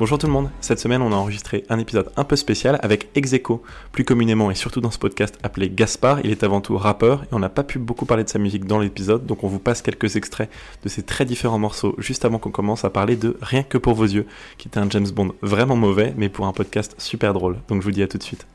[0.00, 3.10] Bonjour tout le monde, cette semaine on a enregistré un épisode un peu spécial avec
[3.14, 3.62] Execo,
[3.92, 7.28] plus communément et surtout dans ce podcast appelé Gaspard, il est avant tout rappeur et
[7.30, 9.82] on n'a pas pu beaucoup parler de sa musique dans l'épisode donc on vous passe
[9.82, 10.50] quelques extraits
[10.82, 13.94] de ces très différents morceaux juste avant qu'on commence à parler de Rien que pour
[13.94, 14.26] vos yeux,
[14.58, 17.84] qui était un James Bond vraiment mauvais mais pour un podcast super drôle, donc je
[17.84, 18.48] vous dis à tout de suite.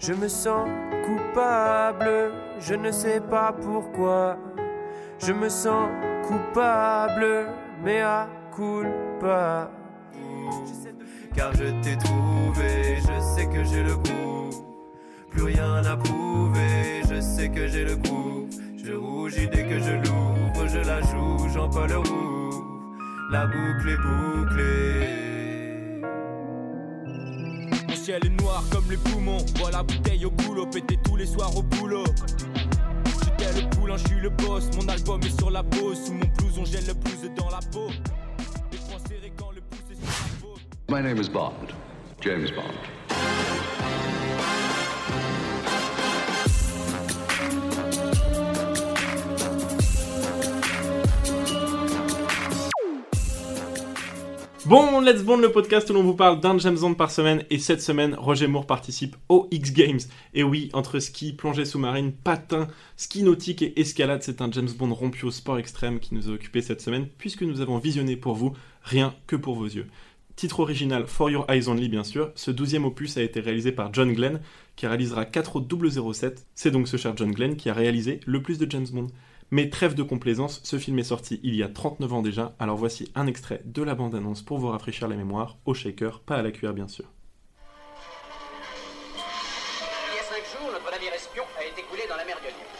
[0.00, 0.68] Je me sens
[1.06, 4.38] coupable, je ne sais pas pourquoi.
[5.20, 5.88] Je me sens
[6.26, 7.46] coupable,
[7.84, 9.70] mais à culpa.
[11.34, 14.50] Car je t'ai trouvé, je sais que j'ai le goût.
[15.30, 18.48] Plus rien à prouver, je sais que j'ai le goût.
[18.76, 22.50] Je rougis dès que je l'ouvre, je la joue, Jean-Paul Roux.
[23.30, 25.20] La boucle est bouclée.
[27.88, 29.44] Mon ciel est noir comme les poumons.
[29.58, 32.04] Bois la bouteille au boulot, péter tous les soirs au boulot.
[33.56, 34.68] Le poulain, je suis le boss.
[34.76, 36.04] Mon album est sur la pause.
[36.04, 37.88] Sous mon blouson, j'ai le plus dans la peau.
[40.90, 41.72] My name is Bond,
[42.20, 42.74] James Bond.
[54.66, 57.44] Bon, Let's Bond, le podcast où l'on vous parle d'un James Bond par semaine.
[57.50, 60.00] Et cette semaine, Roger Moore participe aux X Games.
[60.34, 62.66] Et oui, entre ski, plongée sous-marine, patin,
[62.96, 66.32] ski nautique et escalade, c'est un James Bond rompu au sport extrême qui nous a
[66.32, 69.86] occupé cette semaine, puisque nous avons visionné pour vous Rien que pour vos yeux.
[70.36, 72.32] Titre original For Your Eyes Only, bien sûr.
[72.34, 74.40] Ce douzième opus a été réalisé par John Glenn,
[74.76, 76.46] qui réalisera 4 au 007.
[76.54, 79.08] C'est donc ce cher John Glenn qui a réalisé le plus de James Bond.
[79.52, 82.76] Mais trêve de complaisance, ce film est sorti il y a 39 ans déjà, alors
[82.76, 86.42] voici un extrait de la bande-annonce pour vous rafraîchir la mémoire, au shaker, pas à
[86.42, 87.06] la cuillère bien sûr.
[89.16, 92.46] Il y a cinq jours, notre navire espion a été coulé dans la mer de
[92.46, 92.70] Lyon.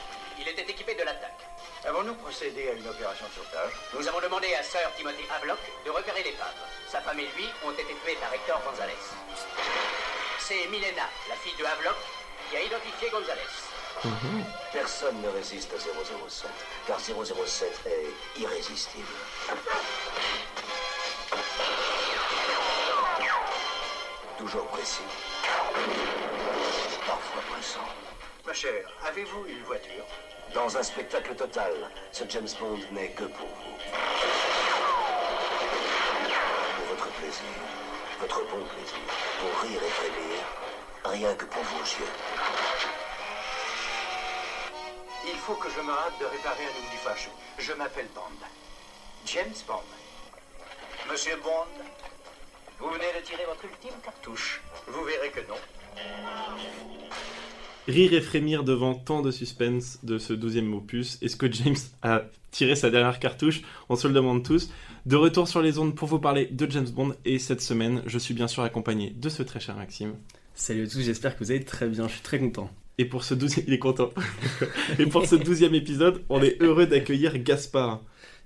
[0.40, 1.42] Il était équipé de l'attaque.
[1.86, 5.90] Avons-nous procédé à une opération de sauvetage Nous avons demandé à Sir Timothy Havelock de
[5.90, 6.54] repérer l'épave.
[6.88, 8.92] Sa femme et lui ont été tués par Hector Gonzalez.
[10.38, 11.96] C'est Milena, la fille de Havelock,
[12.50, 13.40] qui a identifié Gonzalez.
[14.72, 16.50] Personne ne résiste à 007,
[16.86, 19.06] car 007 est irrésistible.
[24.38, 25.00] Toujours précis.
[27.06, 27.88] Parfois pressant.
[28.46, 30.04] Ma chère, avez-vous une voiture?
[30.54, 31.72] Dans un spectacle total,
[32.10, 33.76] ce James Bond n'est que pour vous.
[36.76, 37.54] Pour votre plaisir,
[38.18, 38.98] votre bon plaisir,
[39.40, 40.40] pour rire et frémir,
[41.04, 42.12] rien que pour vos yeux.
[45.26, 47.30] Il faut que je me hâte de réparer un oubli fâcheux.
[47.58, 48.46] Je m'appelle Bond.
[49.26, 49.84] James Bond.
[51.08, 51.68] Monsieur Bond,
[52.80, 54.62] vous venez de tirer votre ultime cartouche.
[54.88, 55.58] Vous verrez que non.
[57.88, 61.18] Rire et frémir devant tant de suspense de ce douzième opus.
[61.22, 63.62] Est-ce que James a tiré sa dernière cartouche?
[63.88, 64.70] On se le demande tous.
[65.06, 67.14] De retour sur les ondes pour vous parler de James Bond.
[67.24, 70.14] Et cette semaine, je suis bien sûr accompagné de ce très cher Maxime.
[70.54, 72.70] Salut à tous, j'espère que vous allez très bien, je suis très content.
[72.98, 73.64] Et pour ce douzième...
[73.68, 74.10] Il est content.
[74.98, 78.02] et pour ce douzième épisode, on est heureux d'accueillir Gaspard.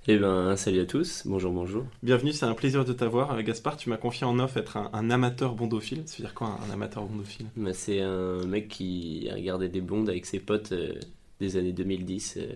[0.06, 1.86] Eh ben, salut à tous, bonjour, bonjour.
[2.02, 3.32] Bienvenue, c'est un plaisir de t'avoir.
[3.32, 6.02] Euh, Gaspard, tu m'as confié en off être un, un amateur bondophile.
[6.04, 7.46] Ça veut dire quoi un, amateur bondophile?
[7.56, 10.92] Bah, c'est un mec qui a regardé des blondes avec ses potes euh,
[11.40, 12.52] des années 2010 euh,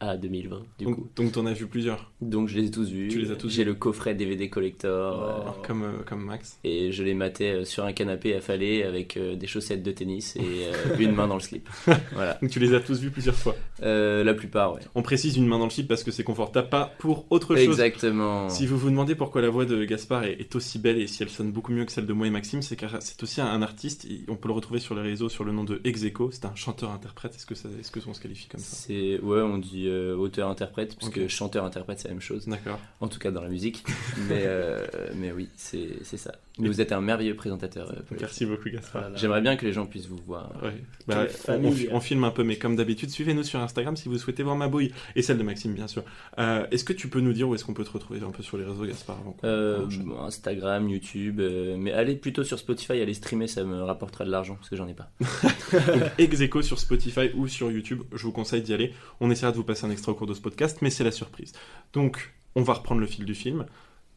[0.00, 1.08] à 2020, du coup.
[1.16, 3.08] donc, t'en as vu plusieurs, Donc je les ai tous vus.
[3.08, 5.22] Tu les as tous J'ai le coffret DVD collector.
[5.22, 6.58] euh, comme, euh, comme Max.
[6.64, 10.36] et je les matais euh, sur un canapé affalé avec euh, des chaussettes de tennis
[10.36, 10.70] et
[11.02, 11.68] une main dans le slip.
[12.12, 12.38] Voilà.
[12.40, 13.54] Donc tu les as tous vus plusieurs fois.
[13.80, 14.80] La plupart, ouais.
[14.94, 17.64] On précise une main dans le slip parce que c'est confortable, pas pour autre chose.
[17.64, 18.48] Exactement.
[18.48, 21.22] Si vous vous demandez pourquoi la voix de Gaspard est, est aussi belle et si
[21.22, 23.46] elle sonne beaucoup mieux que celle de moi et Maxime, c'est car c'est aussi un,
[23.46, 24.04] un artiste.
[24.04, 26.30] et on peut le retrouver sur les réseaux sur le nom de Execo.
[26.30, 27.34] C'est un chanteur-interprète.
[27.34, 28.76] Est-ce que ça, est-ce que on se qualifie comme ça?
[28.76, 31.14] C'est ouais, on dit euh, auteur-interprète parce Ok.
[31.14, 32.46] que chanteur-interprète c'est la même chose.
[32.46, 32.78] D'accord.
[33.00, 33.84] En tout cas dans la musique.
[34.28, 36.34] mais, euh, mais oui, c'est c'est ça.
[36.58, 37.90] Mais vous êtes un merveilleux présentateur.
[37.90, 38.16] euh.
[38.20, 39.16] Merci beaucoup Gaspard.
[39.16, 40.52] J'aimerais bien que les gens puissent vous voir.
[40.62, 40.74] Ouais.
[41.06, 41.88] Bah, Quelle on, on, famille.
[41.92, 44.68] on filme un peu, mais comme d'habitude, suivez-nous sur Instagram si vous souhaitez voir ma
[44.68, 46.02] bouille et celle de Maxime, bien sûr.
[46.38, 48.42] Euh, est-ce que tu peux nous dire où est-ce qu'on peut te retrouver un peu
[48.42, 53.00] sur les réseaux, Gaspard avant Euh, bon, Instagram, YouTube, euh, mais allez plutôt sur Spotify,
[53.00, 55.10] allez streamer, ça me rapportera de l'argent parce que j'en ai pas.
[56.18, 58.02] Execo sur Spotify ou sur YouTube.
[58.12, 58.92] Je vous conseille d'y aller.
[59.20, 61.10] On essaiera de vous passer un extra au cours de ce podcast, mais c'est la
[61.12, 61.52] surprise.
[61.92, 63.66] Donc, on va reprendre le fil du film.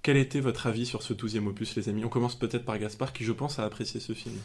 [0.03, 2.03] Quel était votre avis sur ce douzième opus, les amis?
[2.05, 4.35] On commence peut-être par Gaspard, qui, je pense, a apprécié ce film.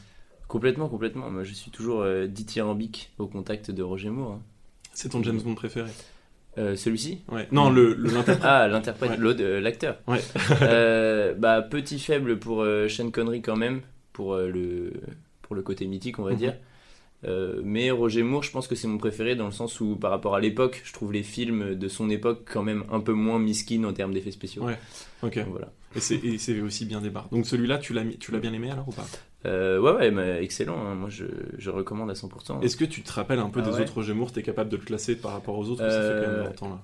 [0.48, 1.30] Complètement, complètement.
[1.30, 4.32] Moi, je suis toujours euh, dithyrambique au contact de Roger Moore.
[4.32, 4.42] hein.
[4.92, 5.90] C'est ton James Bond préféré?
[6.58, 7.20] Euh, Celui-ci?
[7.30, 7.48] Ouais.
[7.52, 8.44] Non, le, le- l'interprète.
[8.44, 9.40] Ah, l'interprète, Ouais.
[9.40, 9.98] euh, l'acteur.
[10.06, 10.20] Ouais.
[10.62, 13.80] Euh, bah, petit faible pour Sean Connery quand même,
[14.12, 14.92] pour, le,
[15.42, 16.36] pour le côté mythique, on va Mhm.
[16.38, 16.54] dire.
[17.24, 20.10] Euh, mais Roger Moore, je pense que c'est mon préféré dans le sens où, par
[20.10, 23.38] rapport à l'époque, je trouve les films de son époque quand même un peu moins
[23.38, 24.62] miskin en termes d'effets spéciaux.
[24.64, 24.78] Ouais.
[25.22, 25.38] Ok.
[25.50, 25.72] Voilà.
[25.96, 27.28] Et c'est aussi bien des barres.
[27.30, 28.04] Donc celui-là, tu l'as
[28.38, 29.06] bien aimé alors ou pas?
[29.46, 30.76] Euh, ouais, ouais, mais excellent.
[30.78, 30.94] hein.
[30.94, 31.24] Moi, je,
[31.56, 32.60] je recommande à 100%.
[32.62, 34.32] Est-ce que tu te rappelles un peu Ah des ouais autres Roger Moore?
[34.32, 36.44] T'es capable de le classer par rapport aux autres ou Ça fait quand même Euh,
[36.48, 36.82] longtemps là?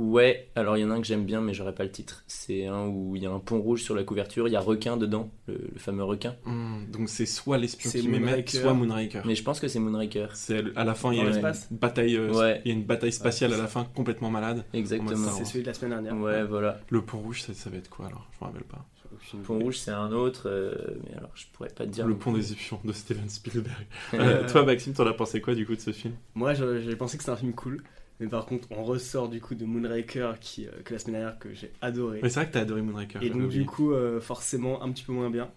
[0.00, 2.22] Ouais, alors il y en a un que j'aime bien, mais j'aurais pas le titre.
[2.28, 4.60] C'est un où il y a un pont rouge sur la couverture, il y a
[4.60, 6.36] requin dedans, le, le fameux requin.
[6.44, 8.60] Hmm, donc c'est soit l'espion qui m'aimait, Moonraker.
[8.60, 9.22] soit Moonraker.
[9.26, 10.28] Mais je pense que c'est Moonraker.
[10.34, 12.62] C'est à la fin, il y a une bataille, euh, Ouais.
[12.64, 14.64] il y a une bataille spatiale Ouais, à la fin complètement malade.
[14.72, 15.16] Exactement.
[15.36, 16.16] C'est celui de la semaine dernière.
[16.16, 16.78] Ouais, voilà.
[16.90, 18.28] Le pont rouge, ça, ça va être quoi alors?
[18.38, 18.86] Je me rappelle pas.
[19.12, 22.06] Aucune Pont rouge, c'est un autre, euh, mais alors je pourrais pas te dire.
[22.06, 23.86] Le pont des épions de Steven Spielberg.
[24.14, 26.14] Euh, toi, Maxime, t'en as pensé quoi du coup de ce film?
[26.36, 27.82] Moi, je- j'avais pensé que c'était un film cool.
[28.20, 31.38] Mais par contre, on ressort du coup de Moonraker qui, euh, que la semaine dernière
[31.38, 32.20] que j'ai adoré.
[32.22, 33.22] Mais c'est vrai que t'as adoré Moonraker.
[33.22, 33.60] Et donc, oublié.
[33.60, 35.50] du coup, euh, forcément, un petit peu moins bien.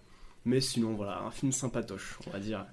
[0.44, 2.64] Mais sinon, voilà, un film sympatoche, on va dire.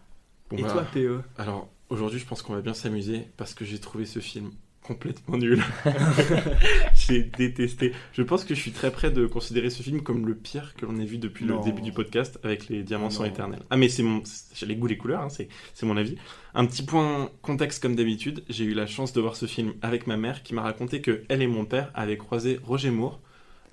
[0.50, 3.65] Bon, Et bah, toi, PE Alors, aujourd'hui, je pense qu'on va bien s'amuser parce que
[3.65, 4.51] j'ai trouvé ce film
[4.89, 5.62] complètement nul.
[6.95, 7.94] j'ai détesté.
[8.13, 10.86] Je pense que je suis très près de considérer ce film comme le pire que
[10.86, 11.59] l'on ait vu depuis Non.
[11.59, 13.30] le début du podcast avec les diamants Ah sont non.
[13.30, 13.62] éternels.
[13.69, 14.21] Ah, mais c'est mon,
[14.53, 16.15] j'ai les goûts, les couleurs, hein, c'est, c'est mon avis.
[16.56, 18.44] Un petit point contexte comme d'habitude.
[18.50, 21.24] J'ai eu la chance de voir ce film avec ma mère qui m'a raconté que
[21.30, 23.19] elle et mon père avaient croisé Roger Moore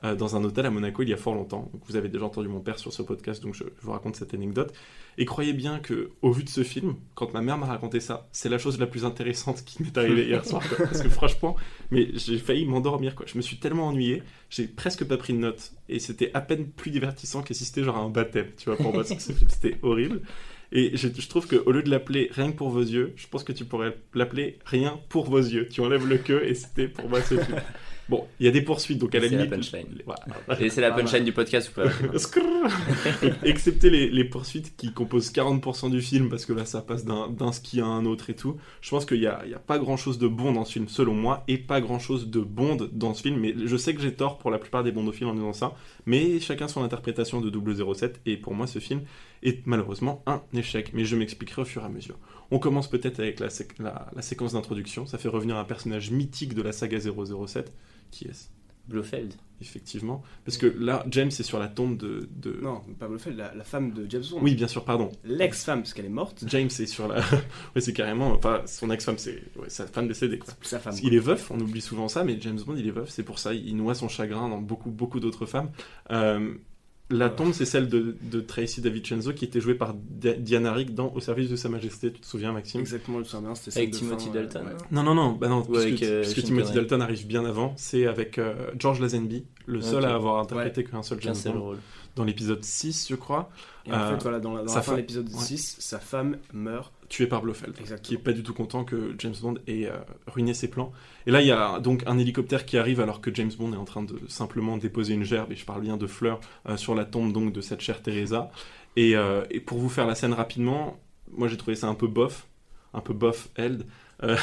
[0.05, 1.71] euh, dans un hôtel à Monaco il y a fort longtemps.
[1.87, 4.73] Vous avez déjà entendu mon père sur ce podcast, donc je, vous raconte cette anecdote.
[5.19, 8.29] Et croyez bien que, au vu de ce film, quand ma mère m'a raconté ça,
[8.33, 10.63] c'est la chose la plus intéressante qui m'est arrivée hier soir.
[10.79, 11.57] Parce que franchement,
[11.91, 13.15] mais j'ai failli m'endormir.
[13.27, 15.73] Je me suis tellement ennuyé, j'ai presque pas pris de notes.
[15.89, 19.05] Et c'était à peine plus divertissant c'était genre un baptême, tu vois, pour moi.
[19.05, 20.21] ce film, c'était horrible.
[20.73, 23.45] Et je, je trouve qu'au lieu de l'appeler Rien que pour vos yeux, je pense
[23.45, 25.69] que tu pourrais l'appeler Rien pour vos yeux.
[25.69, 27.61] Tu enlèves le que et c'était pour moi ce film.
[28.08, 29.55] Bon, il y a des poursuites, donc à la C'est la limite.
[29.56, 29.87] punchline.
[30.05, 30.61] Voilà.
[30.62, 31.88] Et c'est la Ah, punchline du podcast ou pas
[33.44, 37.53] Excepté les, les poursuites qui composent 40% du film, parce que là ça passe d'un
[37.53, 38.56] ski à un autre et tout.
[38.81, 40.73] Je pense qu'il n'y a, il y a pas grand chose de bon dans ce
[40.73, 43.38] film, selon moi, et pas grand chose de bon dans ce film.
[43.41, 45.75] Mais je sais que j'ai tort pour la plupart des bondophiles en disant ça,
[46.06, 47.50] mais chacun son interprétation de
[47.94, 49.02] 007, et pour moi ce film
[49.43, 50.91] est malheureusement un échec.
[50.94, 52.17] Mais je m'expliquerai au fur et à mesure.
[52.50, 53.49] On commence peut-être avec la-
[54.14, 55.06] la séquence d'introduction.
[55.06, 57.73] Ça fait revenir un personnage mythique de la saga 007.
[58.17, 58.49] Qui est-ce
[58.89, 59.35] Blofeld.
[59.61, 60.23] Effectivement.
[60.45, 62.29] Parce que là, James est sur la tombe de.
[62.37, 64.39] de- Non, pas Blofeld, la, la femme de James Bond.
[64.43, 65.11] Oui, bien sûr, pardon.
[65.25, 66.45] L'ex-femme, parce qu'elle est morte.
[66.47, 67.17] James est sur la.
[67.75, 68.33] ouais, c'est carrément.
[68.33, 70.53] Enfin, son ex-femme, c'est ouais, sa femme décédée, quoi.
[70.63, 70.95] Sa femme.
[70.95, 73.39] Qu'il est veuf, on oublie souvent ça, mais James Bond, il est veuf, c'est pour
[73.39, 75.71] ça, il noie son chagrin dans beaucoup, beaucoup d'autres femmes.
[76.11, 76.55] Euh,
[77.08, 80.93] la tombe, c'est celle de, de Tracy DiVincenzo, qui était jouée par Di- Diana Rigg
[80.94, 82.81] dans Au service de Sa Majesté, tu te souviens, Maxime?
[82.81, 84.62] Exactement, je me souviens c'était Avec de Timothy fin, Dalton.
[84.67, 84.73] ouais.
[84.73, 84.87] hein.
[84.91, 86.73] Non, non, non, bah non, Ouais, puisque, avec, euh, puisque Timothy.
[86.73, 91.03] Dalton arrive bien avant, c'est avec euh, George Lazenby, le seul à avoir interprété qu'un
[91.03, 91.79] seul James Bond, rôle.
[92.17, 93.50] dans l'épisode 6, je crois,
[93.87, 95.38] Et en Euh, fait, voilà, dans la, dans la fin de l'épisode ouais.
[95.44, 96.93] 6, sa femme meurt.
[97.08, 97.75] Tué par Blofeld.
[97.79, 98.03] Exactement.
[98.03, 100.93] qui est pas du tout content que James Bond ait euh, ruiné ses plans.
[101.26, 103.76] Et là, il y a donc un hélicoptère qui arrive alors que James Bond est
[103.76, 106.94] en train de simplement déposer une gerbe, et je parle bien de fleurs, euh, sur
[106.94, 108.50] la tombe donc de cette chère Teresa.
[108.97, 110.99] Et, euh, et pour vous faire la scène rapidement,
[111.32, 112.47] moi j'ai trouvé ça un peu bof,
[112.94, 113.85] un peu bof held.
[114.23, 114.37] Euh,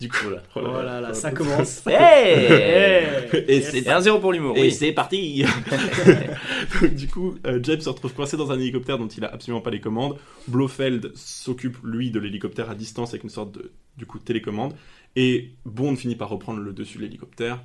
[0.00, 0.16] du coup,
[0.54, 1.00] Voilà.
[1.04, 1.82] oh Oh ça commence.
[1.86, 3.70] Hey Et Yes.
[3.70, 4.56] c'est 1-0 pour l'humour.
[4.56, 4.72] et oui.
[4.72, 5.44] c'est parti
[6.80, 9.60] Donc, Du coup, euh, James se retrouve coincé dans un hélicoptère dont il a absolument
[9.60, 10.16] pas les commandes.
[10.48, 14.74] Blofeld s'occupe, lui, de l'hélicoptère à distance avec une sorte de, du coup, de télécommande.
[15.14, 17.62] Et Bond finit par reprendre le dessus de l'hélicoptère,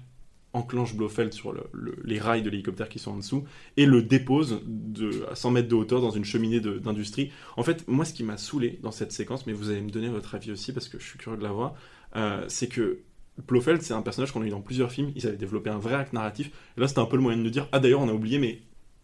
[0.58, 3.46] enclenche Blofeld sur le- le- les rails de l'hélicoptère qui sont en dessous,
[3.78, 7.32] et le dépose de, à 100 mètres de hauteur dans une cheminée d'industrie.
[7.56, 10.10] En fait, moi, ce qui m'a saoulé dans cette séquence, mais vous allez me donner
[10.10, 11.76] votre avis aussi, parce que je suis curieux de la voir,
[12.16, 13.00] euh, c'est que
[13.48, 15.12] Blofeld, c'est un personnage qu'on a eu dans plusieurs films.
[15.16, 16.50] Ils avaient développé un vrai arc narratif.
[16.76, 18.40] Et là, c'était un peu le moyen de nous dire Ah, d'ailleurs, on a oublié,
[18.40, 18.62] mais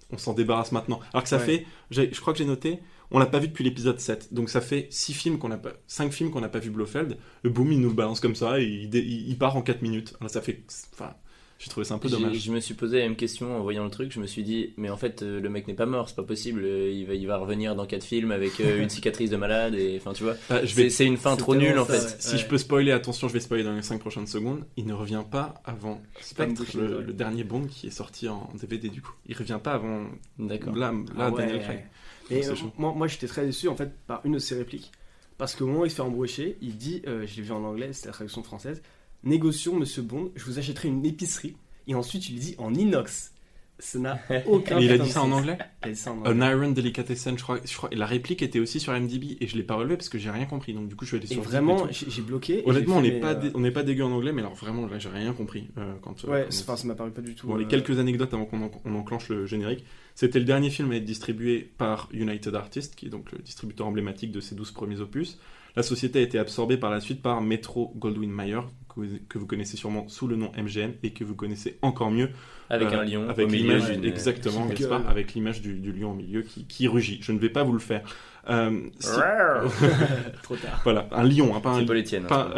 [0.10, 1.00] on s'en débarrasse maintenant.
[1.14, 1.46] Alors que ça Ouais.
[1.46, 2.80] fait, je crois que j'ai noté,
[3.12, 4.34] on l'a pas vu depuis l'épisode 7.
[4.34, 7.18] Donc ça fait 6 films qu'on a pas, 5 films qu'on n'a pas vu Blofeld.
[7.44, 9.62] Et boum, il nous le balance comme ça et il, dé- il- il part en
[9.62, 10.16] 4 minutes.
[10.20, 10.64] Alors ça fait,
[10.94, 11.14] enfin,
[11.60, 12.36] j'ai trouvé ça un peu dommage.
[12.38, 14.12] Je me suis posé la même question en voyant le truc.
[14.12, 16.24] Je me suis dit, mais en fait, euh, le mec n'est pas mort, c'est pas
[16.24, 16.62] possible.
[16.66, 19.76] euh, Il va, il va revenir dans 4 films avec euh, une cicatrice de malade.
[19.76, 21.94] Et enfin, tu vois, Ah, je c'est vais, c'est une fin trop nulle en fait.
[22.00, 22.16] ouais.
[22.20, 24.66] si je peux spoiler, attention, je vais spoiler dans les 5 prochaines secondes.
[24.76, 29.02] Il ne revient pas avant Spectre, le, dernier Bond qui est sorti en DVD du
[29.02, 29.14] coup.
[29.28, 30.06] Il revient pas avant
[30.40, 30.76] D'accord.
[30.76, 31.46] là, là Ah ouais.
[31.46, 31.86] Daniel Craig.
[32.30, 34.92] Et euh, moi, moi j'étais très déçu en fait par une de ses répliques.
[35.38, 37.64] Parce qu'au moment où il se fait embaucher, il dit, euh, je l'ai vu en
[37.64, 38.82] anglais, c'est la traduction française,
[39.24, 41.56] Négocions, monsieur Bond, je vous achèterai une épicerie.
[41.88, 43.32] Et ensuite, il dit en inox.
[43.80, 46.18] Ça n'a aucun Et il a dit ça en anglais Il a dit ça en
[46.20, 46.52] An anglais.
[46.52, 47.90] Iron Delicatessen, je crois, je crois.
[47.92, 50.30] Et la réplique était aussi sur MDB et je l'ai pas relevé parce que j'ai
[50.30, 50.74] rien compris.
[50.74, 52.06] Donc du coup, je suis allé sur vraiment, et tout.
[52.08, 52.60] j'ai bloqué.
[52.60, 54.32] et Honnêtement, on n'est fait, pas, mais, dé- euh, on n'est pas dégueu en anglais,
[54.32, 55.68] mais alors vraiment, là, j'ai rien compris.
[55.78, 57.48] euh, quand, euh, Ouais, quand- enfin, ça m'a paru pas du tout.
[57.48, 59.84] Bon, les quelques anecdotes avant qu'on en- on enclenche le générique.
[60.16, 63.88] C'était le dernier film à être distribué par United Artists, qui est donc le distributeur
[63.88, 65.40] emblématique de ces 12 premiers opus.
[65.76, 69.38] La société a été absorbée par la suite par Metro Goldwyn Mayer, que vous, que
[69.40, 72.30] vous connaissez sûrement sous le nom MGM et que vous connaissez encore mieux
[72.70, 75.10] Avec euh, un lion avec au milieu l'image exactement Gaspard, gueule.
[75.10, 77.18] avec l'image du, du lion au milieu qui, qui rugit.
[77.24, 78.04] Je ne vais pas vous le faire.
[78.50, 79.10] Euh, si-
[80.44, 80.82] Trop tard.
[80.84, 82.54] voilà, un lion, hein, pas un hein, pas,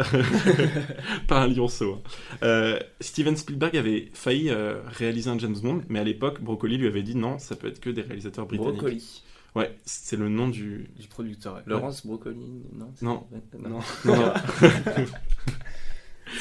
[1.28, 1.94] pas un lionceau.
[1.94, 2.36] hein.
[2.42, 6.86] Euh, Steven Spielberg avait failli euh, réaliser un James Bond, mais à l'époque, Broccoli lui
[6.86, 8.74] avait dit non, ça peut être que des réalisateurs britanniques.
[8.74, 9.22] Brocoli.
[9.56, 10.88] Ouais, c'est le nom du.
[10.98, 11.54] Du producteur.
[11.56, 11.62] ouais.
[11.66, 13.26] Laurence Brocoli, non c'est- Non.
[13.54, 13.68] non.
[13.70, 14.34] Non, Non, non,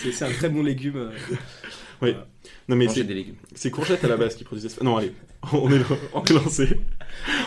[0.04, 0.98] c'est un très bon légume.
[0.98, 1.12] euh.
[2.02, 2.14] Oui.
[2.68, 3.36] non, mais c'est des légumes.
[3.56, 4.84] c'est courgette à la base qui produisait ça.
[4.84, 5.14] Non, allez,
[5.54, 5.82] on est,
[6.14, 6.80] on est lancé.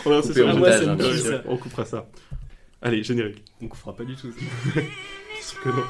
[0.05, 1.41] On est lancé sur montage, hein.
[1.45, 2.09] On coupera ça.
[2.81, 3.43] Allez, générique.
[3.61, 4.33] On fera pas du tout.
[5.63, 5.83] Que non.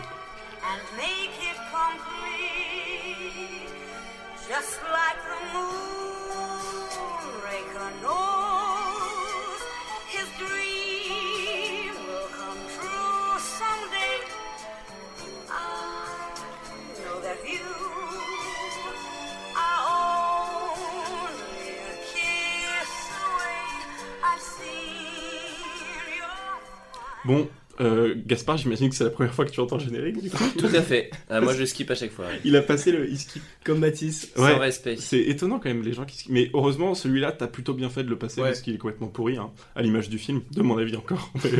[27.23, 27.49] Bon,
[27.81, 30.21] euh, Gaspard, j'imagine que c'est la première fois que tu entends le générique.
[30.21, 30.43] du coup.
[30.57, 31.11] Tout à fait.
[31.29, 32.25] Ah, moi, je skip à chaque fois.
[32.43, 33.09] Il a passé le.
[33.09, 33.41] il skip.
[33.63, 34.29] Comme Mathis.
[34.37, 34.51] Ouais.
[34.53, 34.95] Sans respect.
[34.97, 36.31] C'est étonnant quand même les gens qui skip.
[36.31, 38.47] Mais heureusement, celui-là, t'as plutôt bien fait de le passer Ouais.
[38.49, 41.31] parce qu'il est complètement pourri, hein, à l'image du film, de mon avis encore.
[41.43, 41.57] Mais- C'est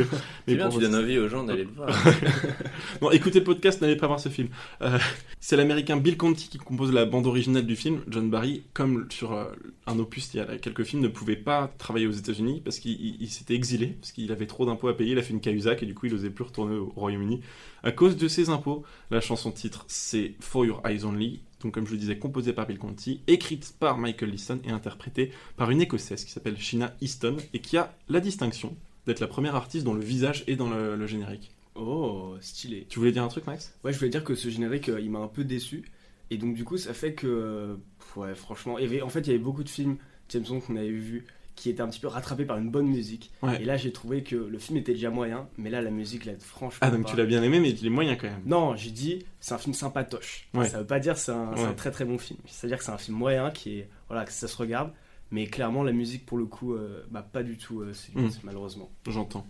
[0.48, 1.88] mais bien, tu donnes envie aux gens d'aller le voir.
[3.00, 4.48] Bon, écoutez le podcast, n'allez pas voir ce film.
[4.82, 4.98] Euh,
[5.40, 8.00] c'est l'américain Bill Conti qui compose la bande originale du film.
[8.08, 9.44] John Barry, comme sur euh,
[9.86, 12.92] un opus il y a quelques films, ne pouvait pas travailler aux États-Unis parce qu'il
[12.92, 15.12] il- il s'était exilé, parce qu'il avait trop d'impôts à payer.
[15.12, 17.40] Il a fait une cahuzac et du coup, il n'osait plus retourner au Royaume-Uni.
[17.82, 21.40] À cause de ses impôts, la chanson titre c'est For Your Eyes Only.
[21.62, 25.30] Donc, comme je le disais, composée par Bill Conti, écrite par Michael Leeson et interprétée
[25.56, 28.74] par une écossaise qui s'appelle Sheena Easton et qui a la distinction
[29.06, 31.50] d'être la première artiste dont le visage est dans le- le générique.
[31.74, 32.86] Oh, stylé.
[32.88, 33.74] Tu voulais dire un truc, Max?
[33.84, 35.84] Ouais, je voulais dire que ce générique, euh, il m'a un peu déçu.
[36.30, 37.26] Et donc, du coup, ça fait que.
[37.26, 37.76] euh,
[38.16, 38.74] ouais, franchement.
[38.74, 39.96] en fait, il y avait beaucoup de films
[40.30, 41.26] James Bond qu'on avait vus
[41.56, 43.30] qui étaient un petit peu rattrapés par une bonne musique.
[43.42, 43.60] Ouais.
[43.60, 46.32] Et là, j'ai trouvé que le film était déjà moyen, mais là, la musique, là,
[46.38, 46.78] franchement.
[46.80, 47.10] Ah, donc pas.
[47.10, 48.42] tu l'as bien aimé, mais il est moyen quand même.
[48.46, 50.48] Non, j'ai dit, c'est un film sympatoche.
[50.54, 50.68] Ouais.
[50.68, 51.74] Ça veut pas dire c'est un, c'est un Ouais.
[51.74, 52.38] très très bon film.
[52.46, 53.88] C'est-à-dire que c'est un film moyen qui est.
[54.08, 54.90] Voilà, que ça se regarde.
[55.32, 58.30] Mais clairement, la musique, pour le coup, euh, bah, pas du tout, euh, c'est Mm.
[58.42, 58.90] malheureusement.
[59.06, 59.46] J'entends.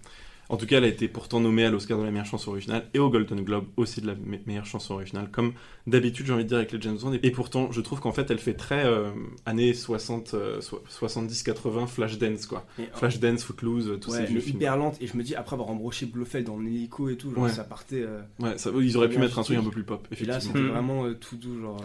[0.52, 2.84] En tout cas, elle a été pourtant nommée à l'Oscar de la meilleure chanson originale
[2.92, 5.52] et au Golden Globe aussi de la me- meilleure chanson originale, comme
[5.86, 7.16] d'habitude, j'ai envie de dire avec les James Bond.
[7.22, 9.10] Et pourtant, je trouve qu'en fait, elle fait très euh,
[9.46, 12.66] années 60, euh, so- 70-80 Flashdance, quoi.
[12.78, 14.56] Et, euh, Flashdance, Footloose, euh, tous ouais, ces vieux mais films.
[14.56, 14.96] hyper lente.
[15.00, 17.50] Et je me dis, après avoir embroché Blofeld dans l'hélico et tout, genre, Ouais.
[17.50, 18.02] ça partait.
[18.02, 20.34] euh, Ouais, ça- ils auraient pu mettre un truc un peu plus pop, Et là,
[20.38, 20.54] effectivement.
[20.54, 20.72] c'était Mm.
[20.72, 21.80] vraiment euh, tout doux, genre.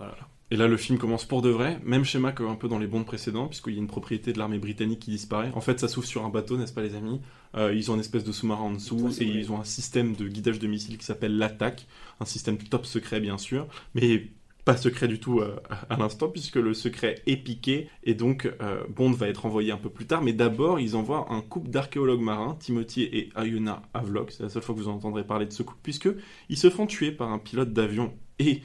[0.00, 0.04] euh,
[0.52, 3.04] Et là, le film commence pour de vrai, même schéma qu'un peu dans les bondes
[3.04, 5.50] précédents, puisqu'il y a une propriété de l'armée britannique qui disparaît.
[5.54, 7.20] En fait, ça s'ouvre sur un bateau, n'est-ce pas, les amis?
[7.56, 10.28] Euh, Ils ont une espèce de sous-marin en dessous, et ils ont un système de
[10.28, 11.88] guidage de missiles qui s'appelle l'attaque,
[12.20, 14.28] un système top secret, bien sûr, mais
[14.64, 18.46] pas secret du tout euh, à à l'instant, puisque le secret est piqué, et donc
[18.60, 21.70] euh, Bond va être envoyé un peu plus tard, mais d'abord, ils envoient un couple
[21.70, 25.52] d'archéologues marins, Timothy et Ayuna Havelock, c'est la seule fois que vous entendrez parler de
[25.52, 26.08] ce couple, puisque
[26.48, 28.12] ils se font tuer par un pilote d'avion.
[28.38, 28.60] Et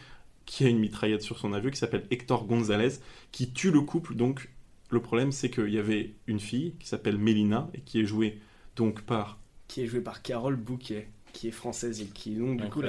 [0.52, 3.00] qui a une mitraillette sur son avion qui s'appelle Hector Gonzalez,
[3.32, 4.16] qui tue le couple.
[4.16, 4.50] Donc,
[4.90, 8.38] le problème, c'est qu'il y avait une fille qui s'appelle Mélina et qui est jouée
[8.76, 9.40] donc par.
[9.70, 12.82] qui est joué par Carole Bouquet, qui est française et qui est donc du coup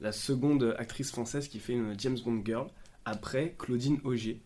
[0.00, 2.68] la seconde actrice française qui fait une James Bond girl
[3.04, 4.40] après Claudine Auger,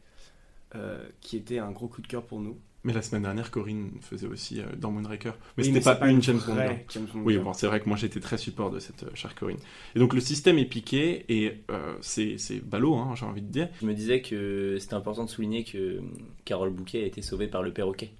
[0.74, 2.58] euh, qui était un gros coup de cœur pour nous.
[2.88, 5.34] Mais la semaine dernière, Corinne faisait aussi euh, dans Moonraker.
[5.58, 6.54] Mais Oui, c'était c'est pas, une James Bond.
[6.54, 6.78] vraie girl.
[6.88, 9.34] James Bond Oui, bon, c'est vrai que moi j'étais très support de cette euh, chère
[9.34, 9.58] Corinne.
[9.94, 13.52] Et donc le système est piqué et euh, c'est c'est ballot, hein, j'ai envie de
[13.52, 13.68] dire.
[13.82, 16.00] Je me disais que c'était important de souligner que
[16.46, 18.10] Carole Bouquet a été sauvée par le perroquet.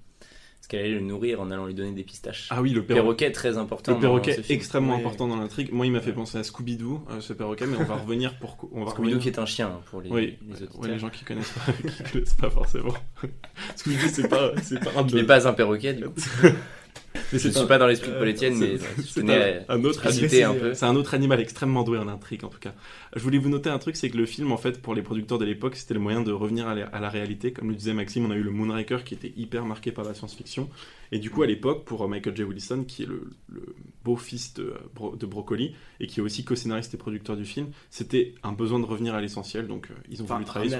[0.60, 2.48] Parce qu'elle allait le nourrir en allant lui donner des pistaches.
[2.50, 3.00] Ah oui, le perroquet.
[3.02, 3.92] perroquet très important.
[3.92, 4.56] Le dans perroquet ce film.
[4.58, 5.00] extrêmement Ouais.
[5.00, 5.72] important dans l'intrigue.
[5.72, 8.68] Moi, il m'a fait penser à Scooby-Doo, euh, ce perroquet, mais on va revenir pour.
[8.72, 10.80] On va Scooby-Doo revenir- qui est un chien hein, pour les, Oui, les auditeurs.
[10.80, 11.72] ouais, les gens qui connaissent pas,
[12.04, 12.92] qui connaissent pas forcément.
[13.76, 16.12] Scooby-Doo, c'est pas, c'est pas un Qui de- n'est pas un perroquet du coup.
[16.42, 19.64] mais Je ne un- suis pas dans l'esprit de Paul Etienne, mais je c'est tenais
[19.68, 20.28] un, un autre animal.
[20.30, 20.74] citer un peu.
[20.74, 22.74] C'est un autre animal extrêmement doué en intrigue, en tout cas.
[23.18, 25.38] Je voulais vous noter un truc, c'est que le film, en fait, pour les producteurs
[25.38, 27.52] de l'époque, c'était le moyen de revenir à la, à la réalité.
[27.52, 30.14] Comme le disait Maxime, on a eu le Moonraker qui était hyper marqué par la
[30.14, 30.70] science-fiction.
[31.12, 32.44] Et du coup, à l'époque, pour euh, Michael J.
[32.44, 36.94] Willison, qui est le, le beau-fils de, euh, de Broccoli, et qui est aussi co-scénariste
[36.94, 39.66] et producteur du film, c'était un besoin de revenir à l'essentiel.
[39.66, 40.70] Donc, euh, ils ont Enfin, voulu travailler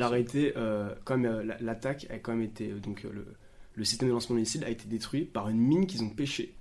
[0.57, 3.27] euh, euh, la- l'attaque a quand même été donc le,
[3.75, 6.55] le système de lancement de missiles a été détruit par une mine qu'ils ont pêchée.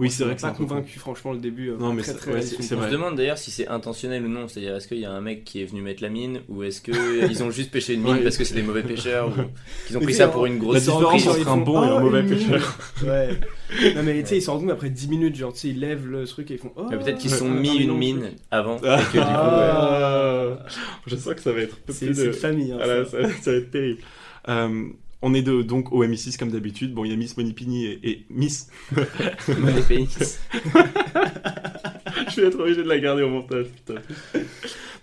[0.00, 1.68] Oui, c'est vrai que c'est pas un peu convaincu, franchement, le début.
[1.70, 4.48] euh, Non, mais c'est- On se demande d'ailleurs si c'est intentionnel ou non.
[4.48, 6.80] C'est-à-dire, est-ce qu'il y a un mec qui est venu mettre la mine ou est-ce
[6.80, 6.94] qu'ils
[7.42, 9.32] ont juste pêché une mine parce que c'est des mauvais pêcheurs ou
[9.86, 11.88] qu'ils ont pris ça pour une La grosse Ils sont différence entre un bon et
[11.88, 12.78] un mauvais une pêcheur.
[13.04, 13.28] Ouais.
[13.94, 15.78] Non, mais tu sais, ils s'en rendent compte après 10 minutes, genre, tu sais, ils
[15.80, 16.72] lèvent le truc et ils font.
[16.76, 18.78] Oh, Mais peut-être qu'ils sont mis une mine avant.
[18.78, 20.70] Et que du coup, ouais.
[21.06, 22.26] Je sens que ça va être C'est plus c'est de...
[22.28, 22.72] de famille.
[22.72, 23.18] Hein, Voilà, ça.
[23.20, 24.00] va être terrible.
[25.22, 26.92] Euh, on est de, donc au MI6 comme d'habitude.
[26.94, 28.68] Bon, il y a Miss Moneypenny et, et Miss.
[32.34, 34.00] Je vais être obligé de la garder au montage, putain.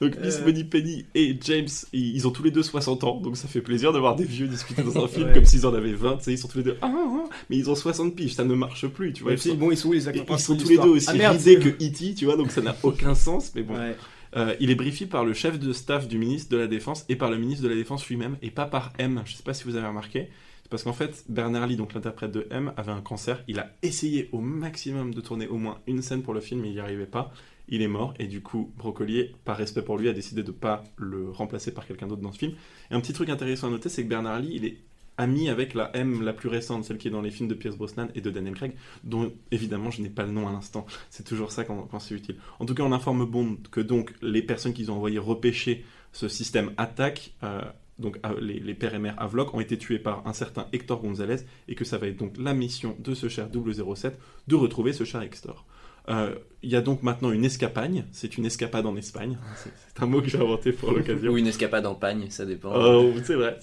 [0.01, 0.45] Donc Miss Euh.
[0.45, 3.91] Moneypenny et James, ils, ils ont tous les deux 60 ans, donc ça fait plaisir
[3.93, 5.33] de voir des vieux discuter dans un film Ouais.
[5.33, 6.17] comme s'ils en avaient 20.
[6.17, 6.77] Tu sais, ils sont tous les deux.
[6.81, 9.31] Ah, ah, ah, mais ils ont 60 piges, ça ne marche plus, tu vois.
[9.33, 10.83] Ils sont, bon, ils sont où les et acteurs ils sont principaux tous les deux
[10.83, 13.63] de aussi Ah, merde, ridés que E.T., tu vois, donc ça n'a aucun sens, mais
[13.63, 13.75] bon.
[13.75, 13.95] Ouais.
[14.35, 17.15] Euh, il est briefé par le chef de staff du ministre de la Défense et
[17.15, 19.21] par le ministre de la Défense lui-même et pas par M.
[19.25, 20.29] Je sais pas si vous avez remarqué.
[20.63, 23.43] C'est parce qu'en fait, Bernard Lee, donc l'interprète de M, avait un cancer.
[23.47, 26.69] Il a essayé au maximum de tourner au moins une scène pour le film, mais
[26.69, 27.31] il n'y arrivait pas.
[27.69, 30.83] Il est mort et du coup, Brocolier, par respect pour lui, a décidé de pas
[30.97, 32.53] le remplacer par quelqu'un d'autre dans ce film.
[32.91, 34.77] Et un petit truc intéressant à noter, c'est que Bernard Lee, il est
[35.17, 37.75] ami avec la M la plus récente, celle qui est dans les films de Pierce
[37.75, 40.85] Brosnan et de Daniel Craig, dont évidemment je n'ai pas le nom à l'instant.
[41.09, 42.35] C'est toujours ça quand, quand c'est utile.
[42.59, 46.27] En tout cas, on informe Bond que donc les personnes qu'ils ont envoyées repêcher ce
[46.27, 47.61] système attaque, euh,
[47.99, 51.01] donc euh, les, les pères et mères Havlock, ont été tués par un certain Hector
[51.01, 54.93] Gonzalez et que ça va être donc la mission de ce cher 007 de retrouver
[54.93, 55.65] ce cher Hector.
[56.09, 60.03] Euh, Il y a donc maintenant une escapagne, c'est une escapade en Espagne, c'est c'est
[60.03, 61.31] un mot que j'ai inventé pour l'occasion.
[61.33, 62.71] Ou une escapade en pagne, ça dépend.
[62.73, 63.57] Oh, c'est vrai.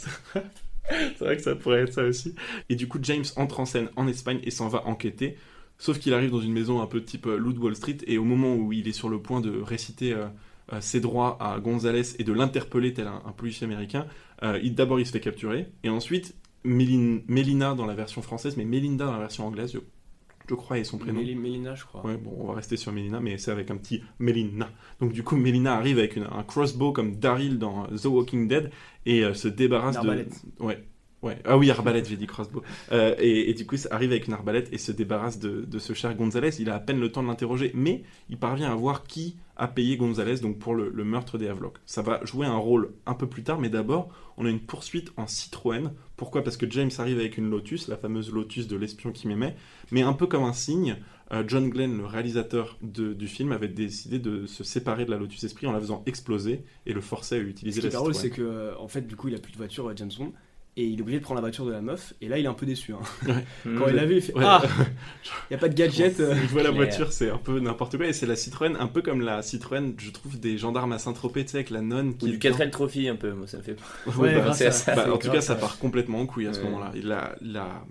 [0.90, 2.34] C'est vrai que ça pourrait être ça aussi.
[2.68, 5.36] Et du coup, James entre en scène en Espagne et s'en va enquêter.
[5.78, 8.24] Sauf qu'il arrive dans une maison un peu type euh, Loot Wall Street et au
[8.24, 10.26] moment où il est sur le point de réciter euh,
[10.72, 14.06] euh, ses droits à Gonzalez et de l'interpeller tel un, un policier américain,
[14.44, 18.56] euh, il- d'abord il se fait capturer et ensuite Mélin- Mélina dans la version française,
[18.56, 19.78] mais Mélinda dans la version anglaise, je,
[20.48, 21.20] je crois, est son prénom.
[21.20, 22.06] Méli- Mélina, je crois.
[22.06, 24.70] Ouais, bon, on va rester sur Mélina, mais c'est avec un petit Mélina.
[25.00, 28.70] Donc du coup, Mélina arrive avec une- un crossbow comme Daryl dans The Walking Dead
[29.06, 30.26] et euh, se débarrasse de...
[30.60, 30.84] Ouais.
[31.22, 31.38] Ouais.
[31.46, 32.62] Ah oui, arbalète, j'ai dit crossbow.
[32.92, 35.78] Euh, et, et du coup, ça arrive avec une arbalète et se débarrasse de, de
[35.78, 36.60] ce cher Gonzalez.
[36.60, 39.66] Il a à peine le temps de l'interroger, mais il parvient à voir qui a
[39.66, 41.78] payé Gonzalez donc pour le, le meurtre des Havelock.
[41.86, 45.12] Ça va jouer un rôle un peu plus tard, mais d'abord, on a une poursuite
[45.16, 45.92] en Citroën.
[46.16, 46.44] Pourquoi?
[46.44, 49.56] Parce que James arrive avec une Lotus, la fameuse Lotus de l'espion qui m'aimait,
[49.92, 50.98] mais un peu comme un signe,
[51.46, 55.42] John Glenn, le réalisateur de- du film, avait décidé de se séparer de la Lotus
[55.44, 58.14] Esprit en la faisant exploser et le forçait à utiliser Ce qui la est drôle,
[58.14, 60.32] c'est que, euh, en fait, du coup, il a plus de voiture, euh, James Bond,
[60.76, 62.48] et il est obligé de prendre la voiture de la meuf, et là, il est
[62.48, 62.92] un peu déçu.
[62.92, 62.98] hein.
[63.64, 64.42] Quand il l'a vu, il fait Ouais.
[64.44, 64.60] Ah
[65.50, 66.18] Il n'y a pas de gadget.
[66.20, 66.34] euh.
[66.34, 68.06] Je vois la voiture, c'est un peu n'importe quoi.
[68.06, 71.44] Et c'est la Citroën, un peu comme la Citroën, je trouve, des gendarmes à Saint-Tropez,
[71.44, 72.26] tu sais, avec la nonne qui.
[72.26, 72.56] Ou du dedans.
[72.58, 73.76] 4L Trophy un peu, moi ça me fait.
[74.18, 74.70] Ouais, bah, ça.
[74.72, 74.94] ça.
[74.96, 76.64] Bah, en tout cas, ça part complètement en couille à ce Ouais.
[76.66, 76.92] moment-là.
[76.96, 77.84] Et La, la,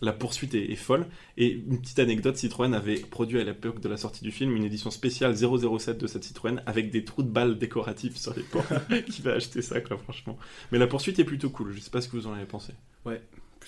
[0.00, 1.06] la poursuite est, est folle.
[1.36, 4.64] Et une petite anecdote, Citroën avait produit à l'époque de la sortie du film une
[4.64, 8.72] édition spéciale 007 de cette Citroën avec des trous de balles décoratifs sur les portes.
[9.10, 10.36] Qui va acheter ça, quoi, franchement.
[10.72, 11.72] Mais la poursuite est plutôt cool.
[11.74, 12.72] Je sais pas ce que vous en avez pensé.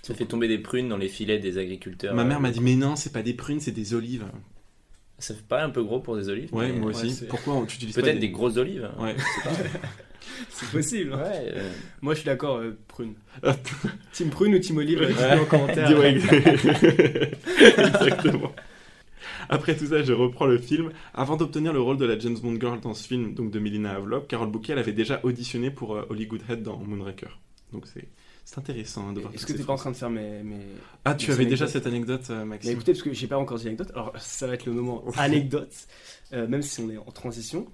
[0.03, 2.15] Ça fait tomber des prunes dans les filets des agriculteurs.
[2.15, 4.25] Ma mère Euh, m'a dit, mais non, c'est pas des prunes, c'est des olives.
[5.19, 7.11] Ça fait pas un peu gros pour des olives Ouais, moi ouais, aussi.
[7.11, 8.21] c'est- Pourquoi tu utilises pas Peut-être des...
[8.27, 8.91] des grosses olives.
[8.99, 9.17] Ouais.
[10.51, 11.13] C'est possible.
[11.15, 11.19] hein.
[11.23, 11.71] Ouais, euh,
[12.03, 13.15] Moi, je suis d'accord, euh, prune.
[14.13, 15.39] team prune ou team olive, dites-le Ouais.
[15.41, 15.89] en commentaire.
[15.89, 16.15] Dis ouais.
[17.79, 18.53] Exactement.
[19.49, 20.91] Après tout ça, je reprends le film.
[21.15, 23.93] Avant d'obtenir le rôle de la James Bond girl dans ce film, donc de Melina
[23.95, 27.39] Havelock, Carol Bouquet, elle avait déjà auditionné pour euh, Holly Goodhead dans Moonraker.
[27.73, 28.09] Donc c'est
[28.45, 29.35] c'est intéressant hein, de voir.
[29.35, 30.43] Est-ce que ces t'es pas en train de faire mes.
[30.45, 30.61] mes...
[31.05, 32.73] Ah, tu avais déjà cette anecdote, euh, Mais Maxime.
[32.73, 35.75] écoutez, parce que j'ai pas encore dit anecdote, alors ça va être le moment anecdote,
[36.33, 37.67] euh, même si on est en transition.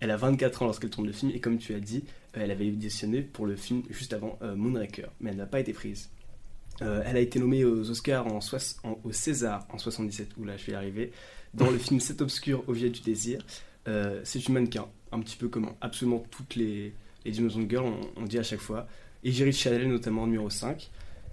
[0.00, 2.04] Elle a 24 ans lorsqu'elle tourne le film, et comme tu as dit,
[2.36, 5.60] euh, elle avait auditionné pour le film juste avant euh, Moonraker, mais elle n'a pas
[5.60, 6.10] été prise.
[6.82, 8.40] Euh, elle a été nommée aux Oscars, en
[8.84, 11.12] en- au César en 77, où là je vais y arriver,
[11.54, 13.44] dans le film C'est obscur, Objet du désir.
[13.88, 16.92] Euh, c'est une mannequin, un petit peu comme absolument toutes les,
[17.24, 18.86] les girls, on, on dit à chaque fois.
[19.24, 20.90] Et Jerry Chanel, notamment numéro 5.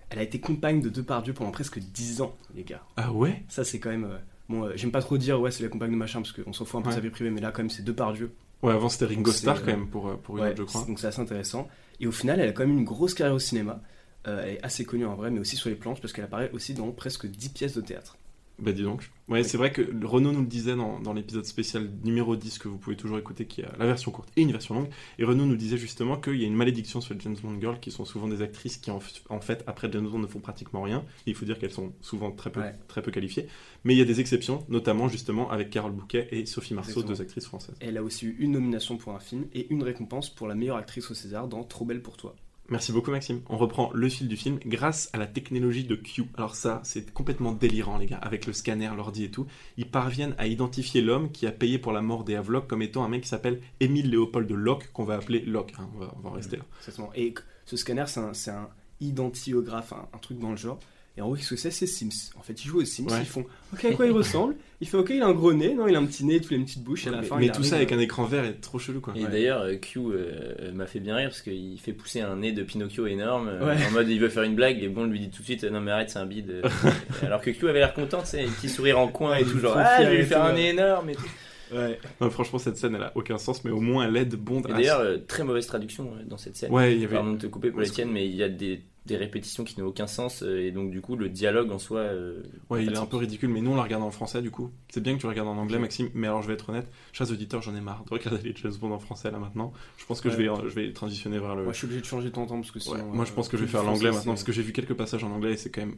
[0.10, 2.84] Elle a été compagne de Depardieu pendant presque 10 ans, les gars.
[2.96, 3.44] Ah ouais?
[3.50, 4.06] Ça, c'est quand même.
[4.06, 6.66] euh, bon, j'aime pas trop dire, ouais, c'est la compagne de machin, parce qu'on s'en
[6.66, 8.32] fout un peu de sa vie privée, mais là, quand même, c'est deux par Dieu.
[8.64, 10.64] Ouais, avant c'était Ringo Starr euh, quand même pour, euh, pour une Ouais, autre, je
[10.64, 10.86] crois.
[10.86, 11.68] donc c'est assez intéressant.
[12.00, 13.82] Et au final, elle a quand même une grosse carrière au cinéma.
[14.28, 16.50] Euh, elle est assez connue en vrai, mais aussi sur les planches, parce qu'elle apparaît
[16.54, 18.18] aussi dans presque 10 pièces de théâtre.
[18.60, 19.10] Bah dis donc.
[19.30, 22.68] Ouais, c'est vrai que Renaud nous le disait dans, dans l'épisode spécial numéro 10 que
[22.68, 24.90] vous pouvez toujours écouter, qui a la version courte et une version longue.
[25.18, 27.80] Et Renaud nous disait justement qu'il y a une malédiction sur les James Bond Girls,
[27.80, 31.04] qui sont souvent des actrices qui en, fait, après James Bond, ne font pratiquement rien.
[31.26, 32.76] Et il faut dire qu'elles sont souvent très peu, Ouais.
[32.88, 33.48] très peu qualifiées.
[33.86, 37.16] Mais il y a des exceptions, notamment justement avec Carole Bouquet et Sophie Marceau, Exactement.
[37.16, 37.76] deux actrices françaises.
[37.80, 40.78] Elle a aussi eu une nomination pour un film et une récompense pour la meilleure
[40.78, 42.36] actrice au César dans Trop belle pour toi.
[42.70, 43.42] Merci beaucoup Maxime.
[43.50, 46.24] On reprend le fil du film grâce à la technologie de Q.
[46.38, 49.46] Alors ça, c'est complètement délirant les gars, avec le scanner, l'ordi et tout.
[49.78, 53.04] Ils parviennent à identifier l'homme qui a payé pour la mort des Havelock comme étant
[53.04, 55.74] un mec qui s'appelle Émile Léopold Locke, qu'on va appeler Locke.
[55.78, 55.90] hein.
[55.94, 56.64] on, va, on va en rester là.
[56.80, 57.12] Exactement.
[57.16, 57.34] Et
[57.66, 58.70] ce scanner, c'est un,
[59.02, 60.80] identiographe, un, un truc dans le genre.
[61.16, 61.70] Et en gros, qu'est-ce que c'est?
[61.70, 62.32] C'est Sims.
[62.36, 63.20] En fait, ils jouent aux Sims, Ouais.
[63.20, 64.56] ils font Ok, à quoi il ressemble?
[64.82, 66.52] Il fait Ok, il a un gros nez, non, il a un petit nez, toutes
[66.52, 67.38] les petites bouches, à la mais fin.
[67.38, 69.14] mais il tout ça avec euh, un écran vert est trop chelou quoi.
[69.16, 72.52] Et d'ailleurs, euh, Q euh, m'a fait bien rire parce qu'il fait pousser un nez
[72.52, 73.48] de Pinocchio énorme.
[73.48, 73.76] euh.
[73.88, 75.70] En mode, il veut faire une blague et bon, lui dit tout de suite, euh,
[75.70, 76.50] non mais arrête, c'est un bide.
[76.50, 76.70] euh.
[77.22, 79.60] Alors que Q avait l'air content, tu sais, un petit sourire en coin et tout,
[79.60, 81.30] genre, ah, je vais lui faire un nez énorme et tout.
[81.74, 82.00] Ouais.
[82.22, 84.72] Non, franchement, cette scène elle a aucun sens, mais au moins elle aide Bond Et
[84.72, 84.76] à.
[84.76, 86.72] d'ailleurs, euh, très mauvaise traduction euh, dans cette scène.
[86.72, 87.16] ouais, il y avait.
[87.16, 89.80] Pardon de te couper pour les tiennes, mais il y a des, des répétitions qui
[89.80, 92.00] n'ont aucun sens euh, et donc du coup, le dialogue en soi.
[92.00, 94.50] euh, Ouais, il est un peu ridicule, mais nous on la regarde en français du
[94.50, 94.72] coup.
[94.90, 95.78] C'est bien que tu regardes en anglais.
[95.78, 98.56] Maxime, mais alors je vais être honnête, chers auditeurs, j'en ai marre de regarder les
[98.56, 99.74] James Bond en français là maintenant.
[99.98, 101.64] Je pense que je, vais, euh, je vais transitionner vers le.
[101.64, 102.96] Moi, je suis obligé de changer de temps parce que sinon.
[102.96, 104.62] Ouais, moi je euh, pense que je vais tout faire l'anglais maintenant parce que j'ai
[104.62, 105.98] vu quelques passages en anglais et c'est quand même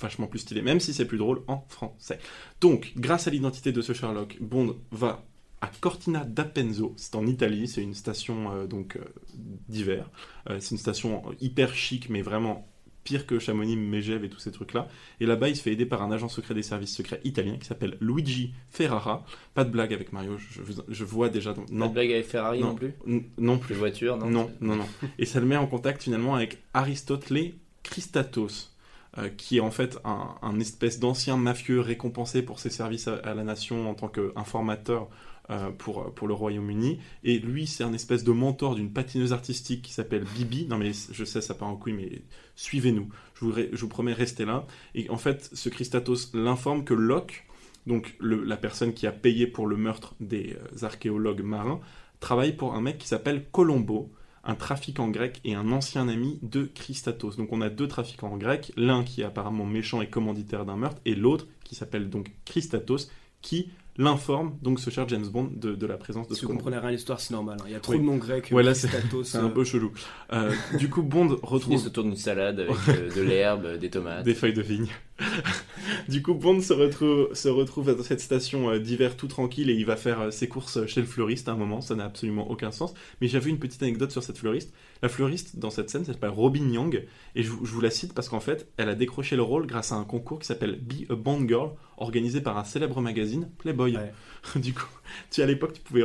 [0.00, 2.18] vachement plus stylé, même si c'est plus drôle en français.
[2.60, 5.22] Donc, grâce à l'identité de ce Sherlock, Bond va
[5.60, 9.00] à Cortina d'Apenzo, c'est en Italie, c'est une station euh, donc euh,
[9.68, 10.08] d'hiver.
[10.48, 12.66] Euh, c'est une station hyper chic, mais vraiment
[13.04, 14.86] pire que Chamonix, Megève et tous ces trucs-là.
[15.20, 17.66] Et là-bas, il se fait aider par un agent secret des services secrets italien qui
[17.66, 19.24] s'appelle Luigi Ferrara.
[19.54, 20.36] Pas de blague avec Mario,
[20.88, 21.54] je, vois déjà.
[21.54, 22.92] donc- Pas Non, de blague avec Ferrari non, non, plus
[23.38, 23.72] non plus.
[23.74, 24.86] Les voitures, non Non, non, non.
[25.18, 28.76] Et ça le met en contact finalement avec Aristotle Christatos,
[29.18, 33.16] euh, qui est en fait un, un espèce d'ancien mafieux récompensé pour ses services à,
[33.16, 35.08] à la nation en tant qu'informateur
[35.50, 37.00] euh, pour, le Royaume-Uni.
[37.24, 40.66] Et lui, c'est un espèce de mentor d'une patineuse artistique qui s'appelle Bibi.
[40.66, 42.22] Non mais je sais, ça part en couille, mais
[42.54, 43.08] suivez-nous.
[43.34, 44.66] Je vous, je vous promets, restez là.
[44.94, 47.46] Et en fait, ce Christatos l'informe que Locke,
[47.86, 51.80] donc la personne qui a payé pour le meurtre des euh, archéologues marins,
[52.20, 54.12] travaille pour un mec qui s'appelle Colombo,
[54.44, 57.36] un trafiquant grec et un ancien ami de Christatos.
[57.36, 61.00] Donc on a deux trafiquants grecs, l'un qui est apparemment méchant et commanditaire d'un meurtre,
[61.04, 63.10] et l'autre qui s'appelle donc Christatos,
[63.42, 63.70] qui
[64.02, 66.78] l'informe, donc ce cher James Bond, de, de la présence de Si ce vous comprenez
[66.78, 67.58] rien à l'histoire, c'est normal.
[67.60, 67.64] hein.
[67.66, 67.98] Il y a trop Oui.
[68.00, 68.48] de noms grecs.
[68.52, 68.88] Ouais, là, c'est-
[69.36, 69.92] un euh, peu chelou.
[70.32, 74.24] Euh, du coup, Bond retrouve autour d'une salade avec euh, de l'herbe, des tomates.
[74.24, 74.88] des feuilles de vigne.
[76.08, 79.74] Du coup, Bond se retrouve, se retrouve dans cette station euh, d'hiver tout tranquille et
[79.74, 81.80] il va faire euh, ses courses chez le fleuriste à un moment.
[81.80, 82.94] Ça n'a absolument aucun sens.
[83.20, 84.72] Mais j'avais une petite anecdote sur cette fleuriste.
[85.02, 87.06] La fleuriste, dans cette scène, s'appelle Robin Young.
[87.34, 89.66] Et je, vous- je vous la cite parce qu'en fait, elle a décroché le rôle
[89.66, 93.48] grâce à un concours qui s'appelle Be a Bond Girl, organisé par un célèbre magazine,
[93.58, 93.96] Playboy.
[93.96, 94.12] Ouais.
[94.60, 94.86] du coup,
[95.30, 96.02] tu, à l'époque, tu pouvais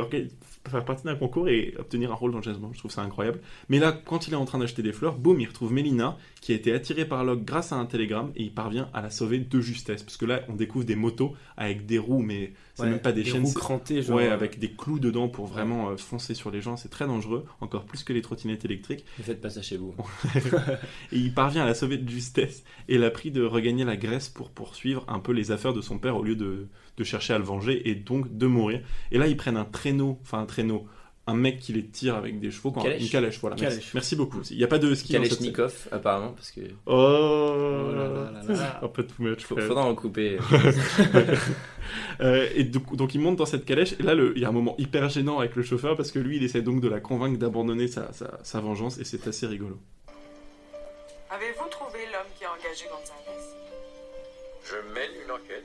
[0.68, 2.70] faire partie d'un concours et obtenir un rôle dans James Bond.
[2.72, 3.40] Je trouve ça incroyable.
[3.68, 6.52] Mais là, quand il est en train d'acheter des fleurs, boum, il retrouve Mélina, qui
[6.52, 9.40] a été attirée par Locke grâce à un télégramme, et il parvient à la sauver
[9.40, 10.04] de justesse.
[10.04, 13.10] Parce que là, on découvre des motos avec des roues, mais c'est ouais, même pas
[13.10, 13.42] des, chaînes.
[13.42, 14.18] roues c'est- crantées, genre.
[14.18, 17.04] Ouais, euh, avec des clous dedans pour vraiment euh, foncer sur les gens, c'est très
[17.04, 19.04] dangereux, encore plus que les trottinettes électriques.
[19.18, 19.92] Ne faites pas ça chez vous.
[21.10, 24.28] Et il parvient à la sauver de justesse et l'a pris de regagner la Grèce
[24.28, 27.38] pour poursuivre un peu les affaires de son père au lieu de, de chercher à
[27.38, 28.82] le venger et donc de mourir.
[29.10, 30.86] Et là, ils prennent un traîneau, enfin un traîneau,
[31.28, 33.02] un mec qui les tire avec des chevaux, quoi, Calèche.
[33.02, 33.56] une calèche, voilà.
[33.56, 33.74] Calèche.
[33.76, 34.42] Merci, merci beaucoup.
[34.50, 38.54] Il n'y a pas de ski dans cette apparemment, parce que Oh, là là là
[38.54, 38.80] là.
[38.82, 39.66] un peu faut- frère.
[39.66, 40.38] faudra en couper.
[42.20, 44.48] Euh, et donc, donc il monte dans cette calèche et là le- il y a
[44.48, 46.98] un moment hyper gênant avec le chauffeur parce que lui il essaie donc de la
[46.98, 49.78] convaincre d'abandonner sa, sa, sa vengeance et c'est assez rigolo.
[51.30, 53.38] Avez-vous trouvé l'homme qui a engagé Gonzalez?
[54.64, 55.64] Je mène une enquête.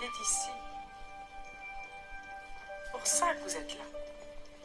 [0.00, 0.50] Il est ici.
[2.92, 3.99] Pour ça que vous êtes là.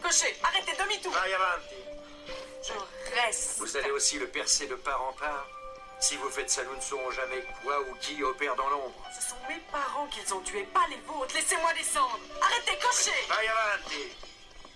[0.01, 1.75] Cocher, arrêtez, demi-tour Vai avanti.
[2.63, 2.73] Je
[3.21, 3.57] reste.
[3.59, 5.47] Vous allez aussi le percer de part en part.
[5.99, 8.93] Si vous faites ça, nous ne saurons jamais quoi ou qui opère dans l'ombre.
[9.19, 11.33] Ce sont mes parents qu'ils ont tués, pas les vôtres.
[11.33, 12.19] Laissez-moi descendre.
[12.41, 14.11] Arrêtez, cocher Vai avanti.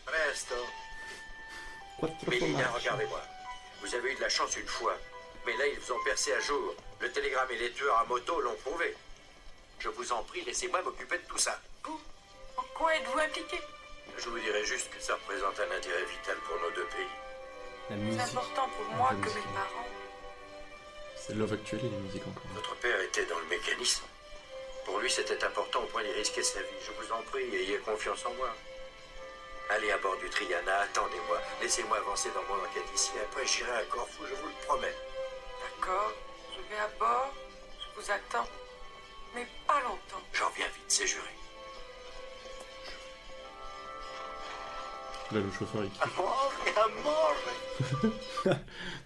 [0.06, 0.56] Presto.
[2.28, 3.22] Mélina, regardez-moi.
[3.82, 4.96] Vous avez eu de la chance une fois.
[5.46, 6.76] Mais là, ils vous ont percé à jour.
[7.00, 8.96] Le télégramme et les tueurs à moto l'ont prouvé.
[9.80, 11.60] Je vous en prie, laissez-moi m'occuper de tout ça.
[11.84, 12.00] Vous
[12.58, 13.60] En quoi êtes-vous impliqué?
[14.18, 17.08] Je vous dirai juste que ça représente un intérêt vital pour nos deux pays.
[17.90, 18.22] La C'est musique.
[18.22, 19.88] important pour moi que mes parents.
[21.16, 22.52] C'est Love Actually les musiques encore.
[22.54, 24.04] Votre père était dans le mécanisme.
[24.86, 26.68] Pour lui, c'était important au point d'y risquer sa vie.
[26.86, 28.50] Je vous en prie, ayez confiance en moi.
[29.70, 31.40] Allez à bord du Triana, attendez-moi.
[31.62, 33.12] Laissez-moi avancer dans mon enquête ici.
[33.24, 34.96] Après, j'irai à Corfou, je vous le promets.
[35.62, 36.12] D'accord,
[36.56, 37.32] je vais à bord,
[37.96, 38.48] je vous attends.
[39.36, 40.24] Mais pas longtemps.
[40.34, 41.30] J'en viens vite, c'est juré.
[45.32, 46.20] Là le chauffeur il kiffe.
[46.22, 47.36] Oh, amore.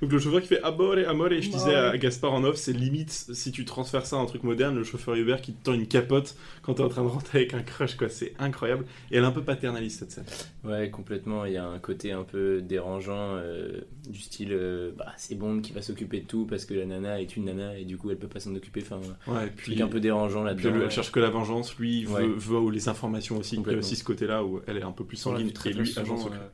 [0.01, 2.73] Donc le chauffeur qui fait Amore, Amore, et je disais à Gaspard en off, c'est
[2.73, 5.73] limite si tu transfères ça à un truc moderne, le chauffeur Uber qui te tend
[5.73, 8.09] une capote quand t'es en train de rentrer avec un crush, quoi.
[8.09, 8.85] C'est incroyable.
[9.11, 10.25] Et elle est un peu paternaliste cette scène.
[10.63, 11.45] Ouais, complètement.
[11.45, 15.61] Il y a un côté un peu dérangeant euh, du style euh, bah, c'est Bond
[15.61, 18.09] qui va s'occuper de tout parce que la nana est une nana et du coup
[18.11, 18.81] elle peut pas s'en occuper.
[18.83, 20.71] Enfin, Ouais, et puis un peu dérangeant là-dedans.
[20.81, 22.27] elle, cherche que la vengeance, lui veut, Ouais.
[22.37, 23.55] veut les informations aussi.
[23.55, 23.79] Il y a Complètement.
[23.81, 26.12] aussi ce côté-là où elle est un peu plus sanguine très, et très lui souvent,
[26.15, 26.49] euh,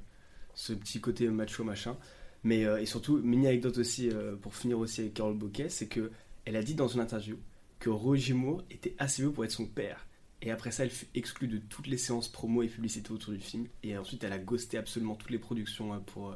[0.53, 1.97] ce petit côté macho machin.
[2.43, 5.87] Mais euh, et surtout, mini anecdote aussi euh, pour finir aussi avec Carole Bouquet, c'est
[5.87, 6.11] que
[6.45, 7.37] elle a dit dans une interview
[7.79, 10.05] que Roger Moore était assez vieux pour être son père.
[10.41, 13.39] Et après ça, elle fut exclue de toutes les séances promo et publicité autour du
[13.39, 13.67] film.
[13.83, 16.35] Et ensuite, elle a ghosté absolument toutes les productions euh, pour euh,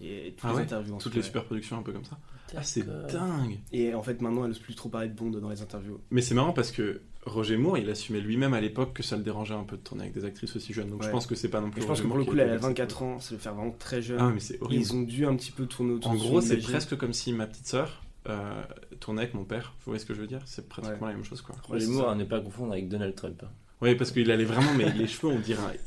[0.00, 0.92] et, et toutes Ah les ouais interviews.
[0.92, 2.18] Toutes ensuite, les super productions un peu comme ça.
[2.56, 3.58] Ah, c'est dingue.
[3.72, 6.00] Et en fait, maintenant, elle n'ose plus trop parler de Bond dans les interviews.
[6.10, 9.22] Mais c'est marrant parce que Roger Moore, il assumait lui-même à l'époque que ça le
[9.22, 10.88] dérangeait un peu de tourner avec des actrices aussi jeunes.
[10.90, 11.12] Donc je Ouais.
[11.12, 11.80] pense que c'est pas non plus.
[11.80, 13.34] Et je pense Roger que pour le Moore coup, elle a fait 24 ans, ça
[13.34, 14.18] le faire vraiment très jeune.
[14.20, 14.80] Ah, mais c'est horrible.
[14.82, 17.32] Ils ont dû un petit peu tourner autour En gros, son c'est presque comme si
[17.32, 18.62] ma petite sœur euh,
[19.00, 19.74] tournait avec mon père.
[19.80, 20.40] Vous voyez ce que je veux dire?
[20.46, 21.08] C'est pratiquement Ouais.
[21.12, 21.54] la même chose, quoi.
[21.68, 22.12] Ouais, Les c'est mots ça.
[22.12, 23.42] à ne pas confondre avec Donald Trump.
[23.82, 25.78] Oui, parce qu'il allait vraiment, mais les cheveux, on dirait.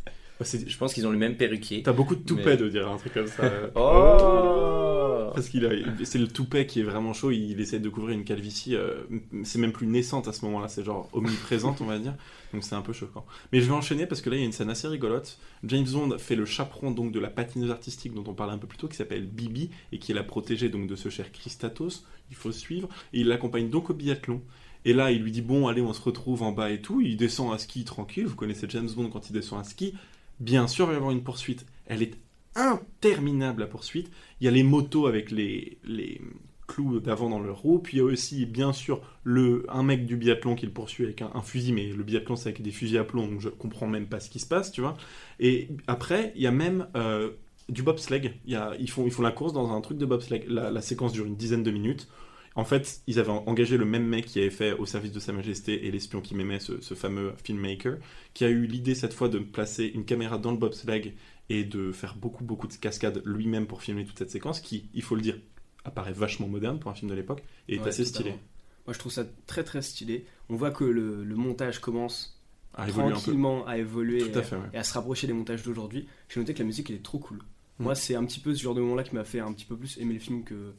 [0.42, 1.84] c'est- Je pense qu'ils ont le même perruquier.
[1.84, 3.44] T'as beaucoup de toupet Mais- de dire un truc comme ça.
[3.76, 4.96] Oh
[5.34, 7.32] Parce qu'il c'est le toupet qui est vraiment chaud.
[7.32, 8.76] Il essaie de couvrir une calvitie.
[8.76, 9.04] euh,
[9.44, 10.68] c'est même plus naissante à ce moment-là.
[10.68, 12.16] C'est genre omniprésente, on va dire.
[12.54, 13.26] Donc c'est un peu choquant.
[13.52, 15.38] Mais je vais enchaîner parce que là il y a une scène assez rigolote.
[15.64, 18.68] James Bond fait le chaperon donc de la patineuse artistique dont on parlait un peu
[18.68, 22.06] plus tôt, qui s'appelle Bibi et qui est la protégée donc de ce cher Christatos.
[22.30, 24.42] Il faut suivre et il l'accompagne donc au biathlon.
[24.86, 27.02] Et là, il lui dit bon, allez, on se retrouve en bas et tout.
[27.02, 28.26] Il descend à ski tranquille.
[28.26, 29.94] Vous connaissez James Bond quand il descend à ski.
[30.40, 31.66] Bien sûr, il va y avoir une poursuite.
[31.86, 32.16] Elle est
[32.56, 34.12] interminable la poursuite.
[34.40, 36.22] Il y a les motos avec les, les
[36.70, 37.80] clous d'avant dans leur roue.
[37.80, 41.04] Puis il y a aussi, bien sûr, le, un mec du biathlon qui le poursuit
[41.04, 41.74] avec un, fusil.
[41.74, 44.30] Mais le biathlon, c'est avec des fusils à plomb, donc je comprends même pas ce
[44.30, 44.96] qui se passe, tu vois.
[45.40, 47.32] Et après, il y a même euh,
[47.68, 48.34] du bobsleigh.
[48.46, 50.46] Ils, font, ils font la course dans un truc de bobsleigh.
[50.48, 52.08] La, la séquence dure une dizaine de minutes.
[52.56, 55.32] En fait, ils avaient engagé le même mec qui avait fait Au service de Sa
[55.32, 57.98] Majesté et L'espion qui m'aimait, ce, ce fameux filmmaker,
[58.34, 61.14] qui a eu l'idée cette fois de placer une caméra dans le bobsleigh
[61.50, 65.02] et de faire beaucoup, beaucoup de cascades lui-même pour filmer toute cette séquence, qui, il
[65.02, 65.40] faut le dire,
[65.84, 68.32] apparaît vachement moderne pour un film de l'époque et est Ouais, assez totalement.
[68.38, 68.40] stylé.
[68.86, 70.26] Moi, je trouve ça très très stylé.
[70.50, 72.40] On voit que le, le montage commence
[72.74, 74.62] À tranquillement à évoluer à et, fait, ouais.
[74.74, 76.08] et à se rapprocher des montages d'aujourd'hui.
[76.28, 77.38] J'ai noté que la musique elle est trop cool.
[77.80, 77.84] Mm.
[77.84, 79.76] Moi, c'est un petit peu ce genre de moment-là qui m'a fait un petit peu
[79.78, 80.74] plus aimer le film que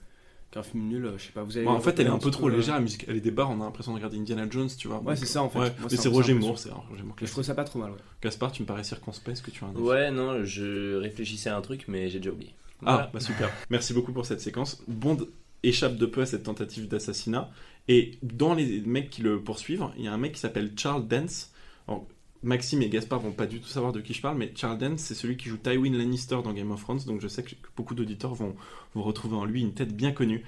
[0.51, 1.13] qu'un film nul.
[1.17, 1.67] Je sais pas, vous avez.
[1.67, 3.05] Bon, en fait, elle est un peu trop euh, légère, la musique.
[3.09, 5.01] Elle est des barres, on a l'impression de regarder Indiana Jones, tu vois.
[5.03, 5.59] Ouais, c'est ça, en fait.
[5.59, 5.73] ouais.
[5.79, 7.91] Moi, Mais c'est Roger Moore, c'est un Roger Moore Je trouve ça pas trop mal,
[7.93, 7.97] ouais.
[8.23, 11.57] Gaspard, tu me parais circonspect, est-ce que tu as un Ouais, non, je réfléchissais à
[11.57, 12.55] un truc, mais j'ai déjà oublié.
[12.83, 13.11] Ah, Voilà.
[13.13, 13.51] bah super.
[13.71, 14.83] Merci beaucoup pour cette séquence.
[14.89, 15.19] Bond
[15.63, 17.51] échappe de peu à cette tentative d'assassinat.
[17.89, 21.07] Et dans les mecs qui le poursuivent, il y a un mec qui s'appelle Charles
[21.07, 21.51] Dance.
[21.89, 22.07] Alors,
[22.43, 25.01] Maxime et Gaspard vont pas du tout savoir de qui je parle, mais Charles Dance,
[25.01, 27.95] c'est celui qui joue Tywin Lannister dans Game of Thrones, donc je sais que beaucoup
[27.95, 28.57] d'auditeurs vont,
[28.95, 30.45] vont retrouver en lui une tête bien connue.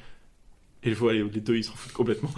[0.85, 2.31] Et je vois les, les deux, ils s'en foutent complètement.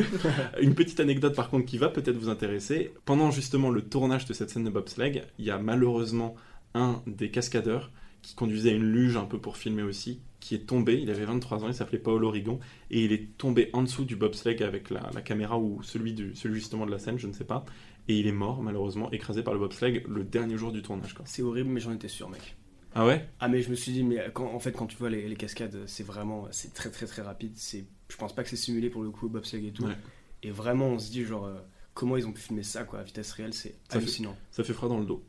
[0.62, 2.92] une petite anecdote par contre qui va peut-être vous intéresser.
[3.04, 6.34] Pendant justement le tournage de cette scène de bobsleigh, il y a malheureusement
[6.74, 7.90] un des cascadeurs
[8.22, 10.98] qui conduisait une luge un peu pour filmer aussi, qui est tombé.
[11.02, 12.60] Il avait 23 ans, il s'appelait Paolo Rigon,
[12.90, 16.34] et il est tombé en dessous du bobsleigh avec la, la caméra ou celui, du,
[16.34, 17.64] celui justement de la scène, je ne sais pas.
[18.08, 21.14] Et il est mort, malheureusement, écrasé par le bobsleigh le dernier jour du tournage.
[21.14, 21.24] Quoi.
[21.26, 22.56] C'est horrible, mais j'en étais sûr, mec.
[22.94, 23.28] Ah ouais?
[23.40, 25.36] Ah, mais je me suis dit, mais quand, en fait, quand tu vois les, les
[25.36, 27.52] cascades, c'est vraiment, c'est très très très rapide.
[27.54, 29.84] C'est, je pense pas que c'est simulé pour le coup, bobsleigh et tout.
[29.84, 29.96] Ouais.
[30.42, 31.54] Et vraiment, on se dit, genre, euh,
[31.94, 34.36] comment ils ont pu filmer ça, quoi, à vitesse réelle, c'est Ça fait- hallucinant.
[34.50, 35.24] Ça fait froid dans le dos.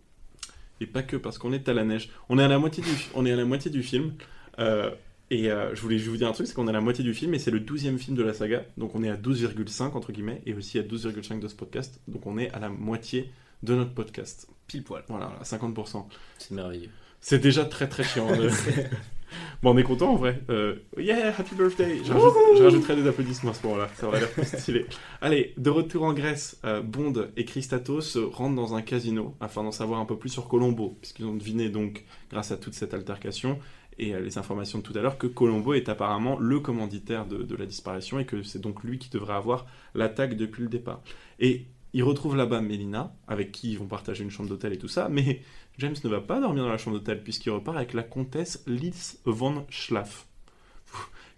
[0.82, 2.10] Et pas que parce qu'on est à la neige.
[2.28, 4.16] On est à la moitié du, on est à la moitié du film.
[4.60, 4.92] euh,
[5.32, 7.04] et euh, je voulais je vous dire un truc, c'est qu'on est à la moitié
[7.04, 8.64] du film et c'est le 12e film de la saga.
[8.78, 12.00] Donc on est à 12,5 entre guillemets et aussi à 12,5 de ce podcast.
[12.08, 13.32] Donc on est à la moitié
[13.64, 14.48] de notre podcast.
[14.68, 15.04] Pile poil.
[15.08, 16.06] Voilà, à 50%.
[16.38, 16.90] C'est merveilleux.
[17.22, 18.28] C'est déjà très très chiant.
[18.36, 18.50] de-
[19.64, 20.42] bon, on est content en vrai.
[20.50, 22.00] Euh, yeah, happy birthday.
[22.04, 23.90] Je, rajoute- je rajouterai des applaudissements à ce moment-là.
[23.96, 24.86] Ça aurait l'air plus stylé.
[25.22, 29.72] Allez, de retour en Grèce, euh, Bond et Christatos rentrent dans un casino afin d'en
[29.72, 33.58] savoir un peu plus sur Colombo, puisqu'ils ont deviné donc, grâce à toute cette altercation
[33.98, 37.56] et euh, les informations de tout à l'heure, que Colombo est apparemment le commanditaire de,
[37.56, 41.02] la disparition et que c'est donc lui qui devrait avoir l'attaque depuis le départ.
[41.40, 44.88] Et ils retrouvent là-bas Mélina, avec qui ils vont partager une chambre d'hôtel et tout
[44.88, 45.42] ça, mais
[45.78, 49.20] James ne va pas dormir dans la chambre d'hôtel puisqu'il repart avec la comtesse Lise
[49.26, 50.28] von Schlaff,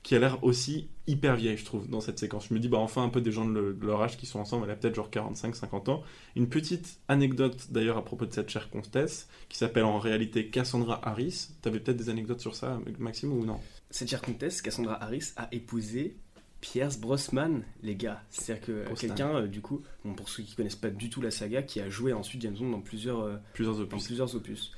[0.05, 2.47] qui a l'air aussi hyper vieille, je trouve, dans cette séquence.
[2.49, 4.27] Je me dis, bah enfin un peu des gens de, le- de leur âge qui
[4.27, 6.03] sont ensemble, elle a peut-être genre 45-50 ans.
[6.35, 11.01] Une petite anecdote d'ailleurs à propos de cette chère comtesse, qui s'appelle en réalité Cassandra
[11.07, 11.47] Harris.
[11.63, 13.59] T'avais peut-être des anecdotes sur ça, Maxime, ou non?
[13.89, 16.15] Cette chère comtesse, Cassandra Harris, a épousé
[16.61, 18.21] Pierce Brosnan, les gars.
[18.29, 21.31] C'est-à-dire que quelqu'un, euh, du coup, bon, pour ceux qui connaissent pas du tout la
[21.31, 24.71] saga, qui a joué ensuite James Bond dans plusieurs, euh, Plusieurs dans plusieurs opus.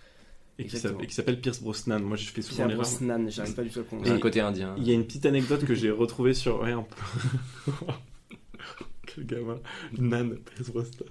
[0.60, 0.94] Et qui Exactement.
[0.94, 2.00] s'appelle- et qui s'appelle Pierce Brosnan.
[2.02, 2.84] Moi, je fais souvent l'erreur.
[2.84, 4.20] Brosnan, j'arrive pas du tout à le Il y a un prononcer.
[4.22, 4.76] côté indien.
[4.78, 6.62] Il y a une petite anecdote que j'ai retrouvée sur.
[6.62, 7.72] Ouais, un peu.
[9.06, 9.60] Quel gamin.
[9.98, 11.06] Nan, Pierce Brosnan.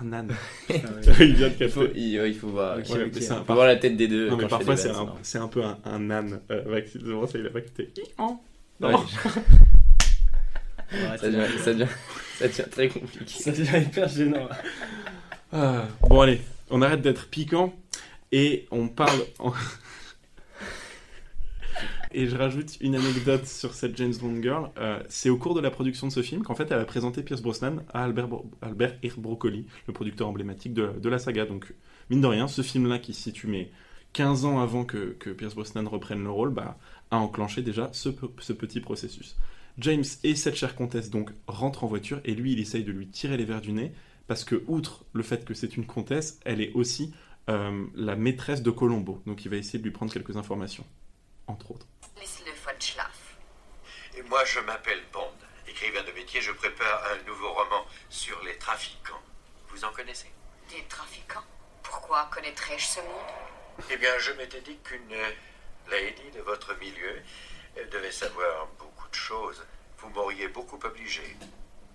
[0.00, 0.28] Un nan.
[0.70, 0.74] Ah
[1.20, 2.78] il vient de Il faut, il, il faut voir.
[2.78, 2.84] Ouais,
[3.46, 4.30] voir la tête des deux.
[4.30, 6.40] Non, mais quand je fais parfois, des c'est un, c'est un peu un, un nan.
[6.50, 8.38] Euh, Max, vraiment, ça, il a pas sinon.
[8.80, 8.88] Non.
[8.88, 8.94] Ouais,
[10.92, 11.86] Ouais, ça, devient, ça, devient,
[12.38, 13.42] ça devient très compliqué.
[13.42, 14.48] Ça devient hyper gênant.
[15.52, 16.40] Ah, bon, allez,
[16.70, 17.72] on arrête d'être piquant
[18.32, 19.20] et on parle.
[19.38, 19.52] en-
[22.12, 24.70] et je rajoute une anecdote sur cette James Bond girl.
[24.78, 27.22] Euh, c'est au cours de la production de ce film qu'en fait elle a présenté
[27.22, 31.46] Pierce Brosnan à Albert, Bro- Albert Broccoli, le producteur emblématique de, la saga.
[31.46, 31.72] Donc,
[32.10, 33.70] mine de rien, ce film-là qui se situe mais
[34.12, 36.78] 15 ans avant que, que Pierce Brosnan reprenne le rôle, bah,
[37.12, 38.08] a enclenché déjà ce,
[38.40, 39.36] ce petit processus.
[39.78, 43.06] James et cette chère comtesse donc rentrent en voiture et lui il essaye de lui
[43.06, 43.92] tirer les verres du nez
[44.26, 47.12] parce que outre le fait que c'est une comtesse, elle est aussi
[47.48, 49.22] euh, la maîtresse de Colombo.
[49.26, 50.86] Donc il va essayer de lui prendre quelques informations,
[51.46, 51.86] entre autres.
[52.18, 53.36] Laisse-le Schlaf.
[54.16, 55.32] Et moi, je m'appelle Bond.
[55.68, 59.22] Écrivain de métier, je prépare un nouveau roman sur les trafiquants.
[59.68, 60.30] Vous en connaissez?
[60.70, 61.44] Des trafiquants?
[61.82, 63.86] Pourquoi connaîtrais-je ce monde?
[63.90, 65.14] Eh bien, je m'étais dit qu'une
[65.90, 67.22] lady de votre milieu
[67.76, 69.64] elle devait savoir beaucoup de choses.
[69.98, 71.36] Vous m'auriez beaucoup obligé.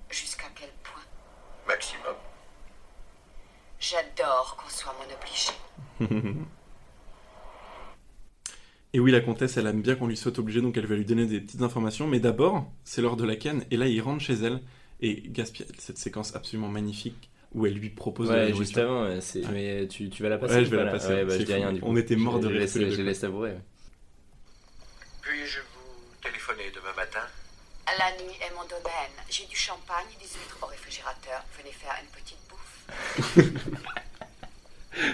[0.10, 1.04] Jusqu'à quel point?
[1.68, 2.16] Maximum.
[3.90, 5.52] J'adore qu'on soit mon obligé.
[8.94, 11.04] Et oui, la comtesse, elle aime bien qu'on lui soit obligé, donc elle va lui
[11.06, 12.08] donner des petites informations.
[12.08, 14.62] Mais d'abord, c'est l'heure de la canne, et là, il rentre chez elle
[15.02, 19.20] et gaspille cette séquence absolument magnifique où elle lui propose de la Ouais, juste avant,
[19.22, 19.52] c'est- Ouais.
[19.82, 21.32] mais tu, tu vas la passer Ouais, ou je vais pas, la passer, Ouais, bah,
[21.34, 21.58] c'est je dis fou.
[21.58, 21.88] rien du coup.
[21.90, 23.56] On était morts Je- de rire les Je laisse savourer.
[25.22, 27.20] Puis-je vous téléphoner demain matin?
[28.00, 29.12] La nuit est mon domaine.
[29.30, 31.44] J'ai du champagne et des huîtres au réfrigérateur.
[31.58, 32.38] Venez faire une petite.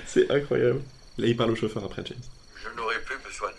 [0.05, 0.81] C'est incroyable.
[1.17, 2.17] Là, il parle au chauffeur après, James.
[2.63, 3.55] Je n'aurai plus besoin de.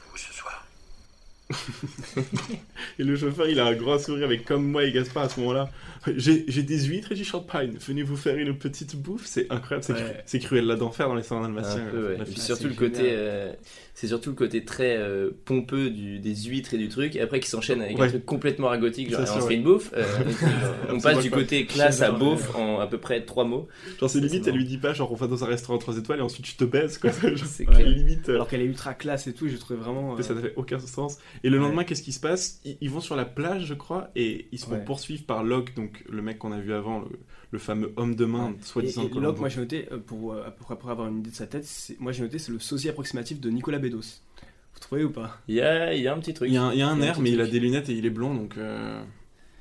[2.99, 5.41] Et le chauffeur, il a un grand sourire avec comme moi et Gaspard à ce
[5.41, 5.71] moment-là.
[6.17, 7.75] J'ai des huîtres et du champagne.
[7.87, 9.25] Venez vous faire une petite bouffe.
[9.25, 9.85] C'est incroyable.
[9.85, 10.01] C'est Ouais.
[10.01, 11.85] cru- c'est cruel d'enfer dans les salons dalmatiens.
[11.91, 12.17] Peu, ouais.
[12.21, 13.53] Et puis surtout le côté, euh,
[13.95, 17.41] c'est surtout le côté très euh, pompeux du, des huîtres et du truc, et après
[17.41, 18.07] qui s'enchaîne avec Ouais.
[18.07, 20.49] un truc complètement ragotique, genre on se fait une bouffe, euh, euh,
[20.91, 23.69] on passe du côté classe à beauf en à peu près trois mots.
[24.01, 26.19] Genre, c'est limite, elle lui dit pas, genre, on va dans un restaurant 3 étoiles
[26.19, 27.11] et ensuite je te baise, quoi.
[27.23, 28.29] Genre, limite.
[28.29, 30.17] euh, Alors qu'elle est ultra classe et tout, je trouvais vraiment.
[30.19, 31.19] euh, Ça n'a fait aucun sens.
[31.45, 31.65] Et le Ouais.
[31.65, 32.61] lendemain, qu'est-ce qui se passe?
[32.65, 34.85] Ils, ils vont sur la plage, je crois, et ils se font Ouais.
[34.85, 37.19] poursuivre par Locke, donc le mec qu'on a vu avant, le,
[37.51, 38.57] le fameux homme de main, Ouais.
[38.63, 39.09] soi-disant.
[39.15, 41.65] Locke, moi j'ai noté, euh, pour, euh, pour, pour avoir une idée de sa tête,
[41.65, 44.21] c'est- moi j'ai noté c'est le sosie approximatif de Nicolas Bedos.
[44.75, 45.41] Vous trouvez ou pas?
[45.49, 46.49] Il y a, y a un petit truc.
[46.49, 47.47] Il y a un, y a un Il y a un air, mais il a
[47.47, 48.57] des lunettes et il est blond, donc.
[48.57, 49.03] euh,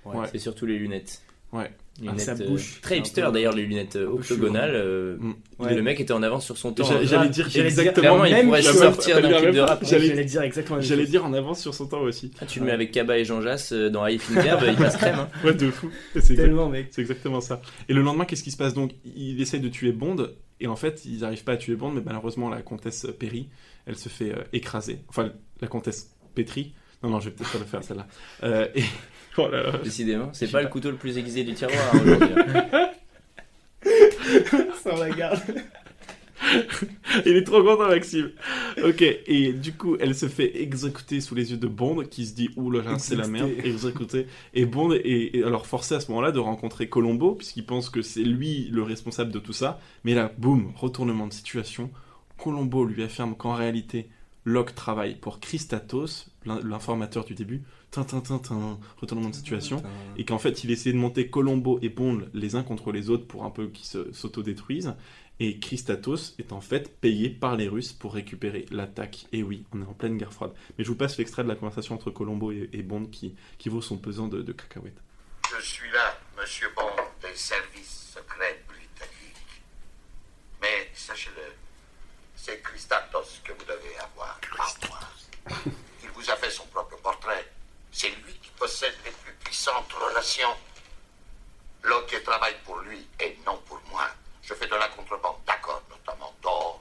[0.06, 0.28] Ouais.
[0.32, 1.22] C'est surtout les lunettes.
[1.54, 1.72] Ouais.
[2.02, 4.72] Lunettes, sa euh, bouche, très un hipster peu- d'ailleurs, les lunettes euh, octogonales.
[4.74, 5.34] euh, Mm.
[5.60, 5.76] Ouais.
[5.76, 6.84] Le mec était en avance sur son temps.
[6.86, 7.00] J'a- hein.
[7.04, 8.02] J'allais dire J'allais dire- exactement.
[8.24, 9.84] Clairement, il pourrait sortir d'un clip de rap.
[9.86, 11.12] J'allais- J'allais dire exactement J'allais chose.
[11.12, 12.32] dire en avance sur son temps aussi.
[12.42, 14.98] Ah, tu le mets avec Kaba et Jean Jass euh, dans High Fingerb, il passe
[14.98, 15.20] crème.
[15.20, 15.28] hein.
[15.44, 15.92] Ouais, de fou.
[16.14, 16.88] C'est exact- Tellement, mec.
[16.92, 17.62] c'est exactement ça.
[17.90, 18.74] Et le lendemain, qu'est-ce qui se passe?
[18.74, 20.30] Donc Il essaye de tuer Bond,
[20.62, 23.50] et en fait, ils n'arrivent pas à tuer Bond, mais malheureusement, la comtesse périt.
[23.86, 25.00] Elle se fait euh, écraser.
[25.10, 26.74] Enfin, la comtesse pétrit.
[27.04, 28.08] Non, non, je vais peut-être pas le faire celle-là.
[28.44, 28.84] Euh, et.
[29.38, 29.78] Oh là là.
[29.84, 32.30] Décidément, c'est pas le couteau le plus aiguisé du tiroir aujourd'hui.
[32.74, 32.90] hein.
[34.86, 35.40] On la garde.
[37.26, 38.32] Il est trop content, Maxime.
[38.84, 42.34] Ok, et du coup, elle se fait exécuter sous les yeux de Bond, qui se
[42.34, 44.28] dit Ouh là là, c'est la merde, Exécuter.
[44.54, 48.02] Et Bond est, est alors forcé à ce moment-là de rencontrer Colombo, puisqu'il pense que
[48.02, 49.80] c'est lui le responsable de tout ça.
[50.04, 51.90] Mais là, boum, retournement de situation.
[52.38, 54.10] Colombo lui affirme qu'en réalité,
[54.44, 57.62] Locke travaille pour Christatos, l'in- l'informateur du début.
[57.92, 59.84] Tintin, tintin, retournement de situation.
[60.18, 63.28] Et qu'en fait, il essaie de monter Colombo et Bond les uns contre les autres
[63.28, 64.96] pour un peu qu'ils se- s'autodétruisent.
[65.42, 69.26] Et Christatos est en fait payé par les Russes pour récupérer l'attaque.
[69.34, 70.54] Et oui, on est en pleine guerre froide.
[70.78, 73.68] Mais je vous passe l'extrait de la conversation entre Colombo et, et Bond qui, qui
[73.68, 75.02] vaut son pesant de, de cacahuètes.
[75.58, 76.84] Je suis là, monsieur Bond,
[77.22, 79.62] des services secrets britanniques.
[80.62, 81.42] Mais sachez-le,
[82.36, 84.40] c'est Christatos que vous devez avoir.
[84.56, 85.00] pas moi.
[86.04, 87.52] Il vous a fait son propre portrait.
[87.92, 90.54] C'est lui qui possède les plus puissantes relations.
[91.84, 94.04] Locke travaille pour lui et non pour moi.
[94.44, 96.80] Je fais de la contrebande, d'accord, notamment d'or,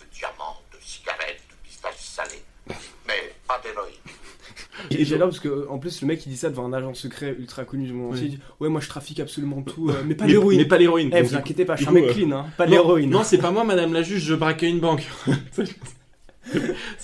[0.00, 2.42] de diamants, de cigarettes, de pistaches salées.
[3.06, 3.94] Mais pas d'héroïne.
[4.90, 7.36] Et j'adore parce que en plus le mec il dit ça devant un agent secret
[7.38, 8.26] ultra connu du monde entier.
[8.26, 10.58] Il dit ouais moi je trafique absolument tout, euh, mais pas l'héroïne.
[10.58, 11.10] Mais pas l'héroïne.
[11.14, 12.46] Eh vous inquiétez pas, je suis un mec euh, clean, hein.
[12.58, 13.10] pas Non, l'héroïne.
[13.10, 15.06] Non, c'est pas moi, madame la juge, je braquais une banque.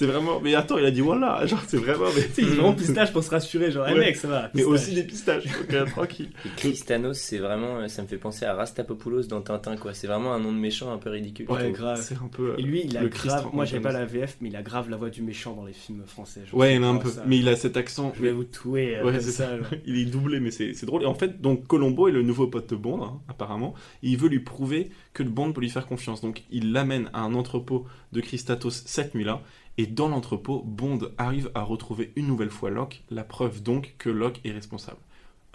[0.00, 0.40] C'est vraiment.
[0.40, 1.44] Mais attends, il a dit voilà.
[1.46, 2.06] Genre, c'est vraiment.
[2.16, 4.00] Mais, Tu sais, il est vraiment pistache pour se rassurer, genre, eh Ouais.
[4.00, 4.50] mec, ça va.
[4.54, 5.44] mais aussi des pistaches.
[5.70, 6.30] Donc, tranquille.
[6.46, 9.92] Et Christanos, c'est vraiment, euh, ça me fait penser à Rastapopoulos dans Tintin, quoi.
[9.92, 11.50] C'est vraiment un nom de méchant un peu ridicule.
[11.50, 12.00] Ouais, grave.
[12.02, 12.52] C'est un peu.
[12.52, 13.42] euh, Et lui, il a le grave.
[13.42, 15.66] Christ Moi, j'avais pas la VF, mais il a grave la voix du méchant dans
[15.66, 16.40] les films français.
[16.46, 17.10] genre, Ouais, c'est a un peu.
[17.10, 17.22] ça.
[17.26, 18.14] Mais il a cet accent.
[18.16, 18.96] Je vais vous tuer.
[18.96, 19.50] euh, Ouais, c'est ça.
[19.84, 21.02] Il est doublé, mais c'est c'est drôle.
[21.02, 23.74] Et en fait, donc Colombo est le nouveau pote de Bond, hein, apparemment.
[24.02, 26.22] Et il veut lui prouver que le Bond peut lui faire confiance.
[26.22, 29.42] Donc il l'amène à un entrepôt de Christatos cette nuit-là.
[29.80, 33.02] Et dans l'entrepôt, Bond arrive à retrouver une nouvelle fois Locke.
[33.08, 35.00] La preuve donc que Locke est responsable.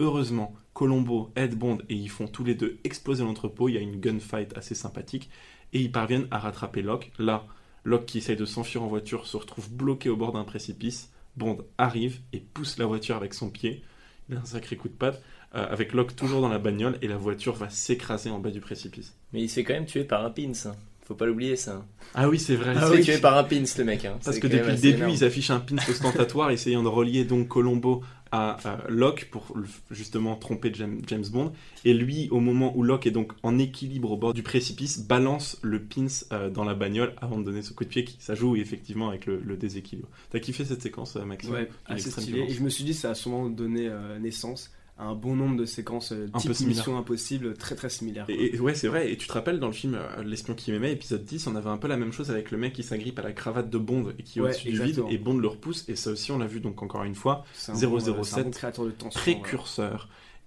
[0.00, 3.68] Heureusement, Colombo aide Bond et ils font tous les deux exploser l'entrepôt.
[3.68, 5.30] Il y a une gunfight assez sympathique.
[5.72, 7.12] Et ils parviennent à rattraper Locke.
[7.20, 7.46] Là,
[7.84, 11.12] Locke qui essaye de s'enfuir en voiture se retrouve bloqué au bord d'un précipice.
[11.36, 13.84] Bond arrive et pousse la voiture avec son pied.
[14.28, 15.22] Il a un sacré coup de patte.
[15.54, 18.60] euh, avec Locke toujours dans la bagnole et la voiture va s'écraser en bas du
[18.60, 19.14] précipice.
[19.32, 20.72] Mais il se fait quand même tuer par un pins.
[21.06, 21.08] Hein.
[21.08, 21.86] Faut pas l'oublier ça.
[22.14, 22.72] Ah oui, c'est vrai.
[22.74, 24.04] Il c'est se fait tuer par un pins le mec.
[24.04, 24.18] hein.
[24.24, 25.12] Parce que depuis le début, énorme.
[25.12, 28.02] ils affichent un pin ostentatoire essayant de relier donc Colombo
[28.32, 29.56] à euh, Locke pour
[29.92, 31.52] justement tromper James, James Bond.
[31.84, 35.58] Et lui, au moment où Locke est donc en équilibre au bord du précipice, balance
[35.62, 38.34] le pins euh, dans la bagnole avant de donner ce coup de pied qui ça
[38.34, 40.08] joue effectivement avec le, le déséquilibre.
[40.30, 41.52] T'as kiffé cette séquence, euh, Maxime?
[41.52, 42.40] Ouais, assez stylé.
[42.48, 45.64] Et je me suis dit, ça a sûrement donné euh, naissance un bon nombre de
[45.66, 46.68] séquences euh, Un peu type.
[46.68, 48.24] Mission Impossible, très très similaires.
[48.28, 49.12] Et, et- ouais, c'est vrai.
[49.12, 51.68] Et tu te rappelles dans le film euh, L'espion qui m'aimait, épisode 10, on avait
[51.68, 54.12] un peu la même chose avec le mec qui s'agrippe à la cravate de Bond
[54.18, 55.84] et qui est Ouais, au-dessus du vide et Bond le repousse.
[55.88, 57.44] Et ça aussi, on l'a vu donc encore une fois.
[57.68, 59.20] Un bon, euh, 007, c'est un bon créateur de tension.
[59.20, 59.42] ouais.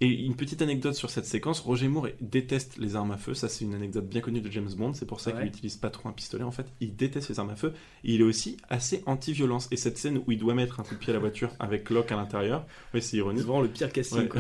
[0.02, 3.50] Et une petite anecdote sur cette séquence, Roger Moore déteste les armes à feu, ça
[3.50, 5.36] c'est une anecdote bien connue de James Bond, c'est pour ça Ouais.
[5.36, 7.74] qu'il n'utilise pas trop un pistolet en fait, il déteste les armes à feu,
[8.06, 10.94] et il est aussi assez anti-violence, et cette scène où il doit mettre un coup
[10.94, 13.68] de pied à la voiture avec Locke à l'intérieur, oui c'est C'est ironique, vraiment le
[13.68, 14.20] pire casting.
[14.20, 14.28] Ouais.
[14.30, 14.40] quoi.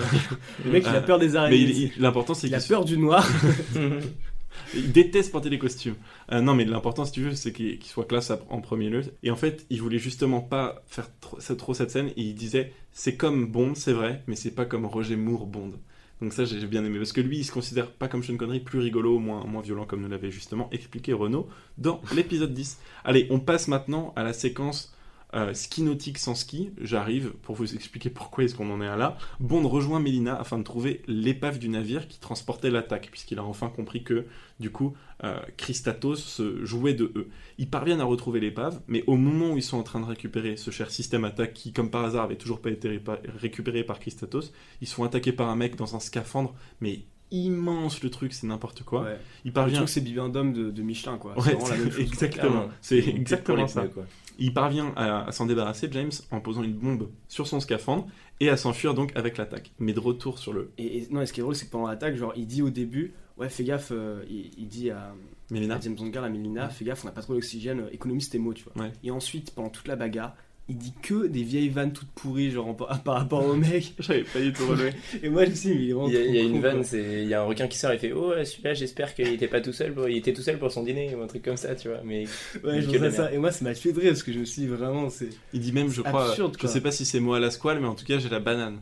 [0.63, 1.91] le mec, il a Euh, peur des mais araignées.
[1.97, 3.27] il- l'important c'est il a qu'il peur du noir.
[4.73, 5.95] il déteste porter les costumes.
[6.31, 9.01] Euh, non, mais l'important, si tu veux, c'est qu'il soit classe en premier lieu.
[9.23, 12.09] Et en fait, il voulait justement pas faire trop, cette scène.
[12.09, 15.73] Et il disait, c'est comme Bond, c'est vrai, mais c'est pas comme Roger Moore Bond.
[16.21, 16.97] Donc ça, j'ai bien aimé.
[16.97, 19.85] Parce que lui, il se considère pas comme Sean Connery, plus rigolo, moins, moins violent,
[19.85, 21.47] comme nous l'avait justement expliqué Renault
[21.77, 22.79] dans l'épisode 10.
[23.05, 24.93] Allez, on passe maintenant à la séquence
[25.35, 26.71] euh, ski nautique sans ski.
[26.81, 29.17] J'arrive pour vous expliquer pourquoi est-ce qu'on en est à là.
[29.39, 33.69] Bond rejoint Melina afin de trouver l'épave du navire qui transportait l'attaque, puisqu'il a enfin
[33.69, 34.25] compris que,
[34.59, 37.29] du coup, euh, Christatos se jouait de eux.
[37.57, 40.57] Ils parviennent à retrouver l'épave, mais au moment où ils sont en train de récupérer
[40.57, 42.99] ce cher système attaque qui, comme par hasard, avait toujours pas été
[43.39, 44.51] récupéré par Christatos,
[44.81, 47.01] ils sont attaqués par un mec dans un scaphandre, mais
[47.31, 49.03] immense le truc, c'est n'importe quoi.
[49.03, 49.19] Ouais.
[49.45, 49.77] Il parvient.
[49.77, 51.37] truc, c'est Bibendum de, de Michelin, quoi.
[51.39, 52.69] Ouais, c'est exactement.
[52.81, 53.87] C'est exactement ça.
[53.87, 54.05] quoi.
[54.39, 58.07] Il parvient à, à s'en débarrasser, James, en posant une bombe sur son scaphandre
[58.39, 59.71] et à s'enfuir donc avec l'attaque.
[59.79, 61.71] Mais de retour sur le Et, et- non, et ce qui est drôle, c'est que
[61.71, 65.13] pendant l'attaque, genre, il dit au début, ouais, fais gaffe, euh, il, il dit à,
[65.51, 65.75] Mélina.
[65.75, 68.39] à James Bond à Melina, fais gaffe, on n'a pas trop d'oxygène, euh, économise tes
[68.39, 68.83] mots, tu vois.
[68.83, 68.91] Ouais.
[69.03, 70.35] Et ensuite, pendant toute la bagarre,
[70.69, 73.93] il dit que des vieilles vannes toutes pourries, genre en- par rapport au mec.
[73.99, 74.93] J'avais pas du tout relevé.
[75.23, 76.35] Et moi, je me suis dit, mais il est vraiment Il y a, trop il
[76.35, 78.11] y a con, une vanne, c'est il y a un requin qui sort et fait
[78.13, 80.07] oh celui-là j'espère qu'il était pas tout seul pour...
[80.07, 82.25] il était tout seul pour son dîner ou un truc comme ça tu vois mais
[82.63, 83.31] Ouais, je ça.
[83.33, 85.29] Et moi, ça m'a tué de rire parce que je me suis dit vraiment, c'est.
[85.53, 87.79] Il dit même, je crois, absurde, je sais pas si c'est moi à la squale,
[87.79, 88.79] mais en tout cas j'ai la banane.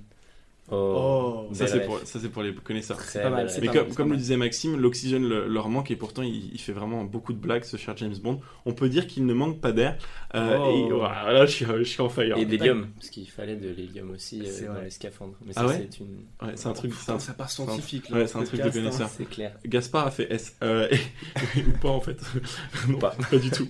[0.72, 2.98] Oh, Oh, Ça c'est pour, ça c'est pour les connaisseurs.
[2.98, 3.62] Très pas mal, c'est.
[3.62, 5.96] Mais pas comme, mal, c'est comme pas le disait Maxime, l'oxygène le- leur manque et
[5.96, 8.42] pourtant il, il fait vraiment beaucoup de blagues ce cher James Bond.
[8.66, 9.98] On peut dire qu'il ne manque pas d'air.
[10.36, 10.88] Euh, Oh.
[10.90, 12.38] Et voilà, là je suis, je suis en fire.
[12.38, 15.62] et d'hélium parce qu'il fallait de l'hélium aussi euh, C'est dans les scaphandres mais Ah
[15.62, 16.94] ça ouais c'est une Ouais, c'est un truc.
[16.94, 18.10] c'est un- ça part scientifique.
[18.12, 19.10] Ouais, c'est un truc de connaisseur.
[19.10, 20.56] c'est clair Gaspard a fait S.
[20.64, 22.20] Euh, et- ou pas en fait.
[22.90, 23.12] non, Pas.
[23.32, 23.38] pas.
[23.38, 23.70] du tout.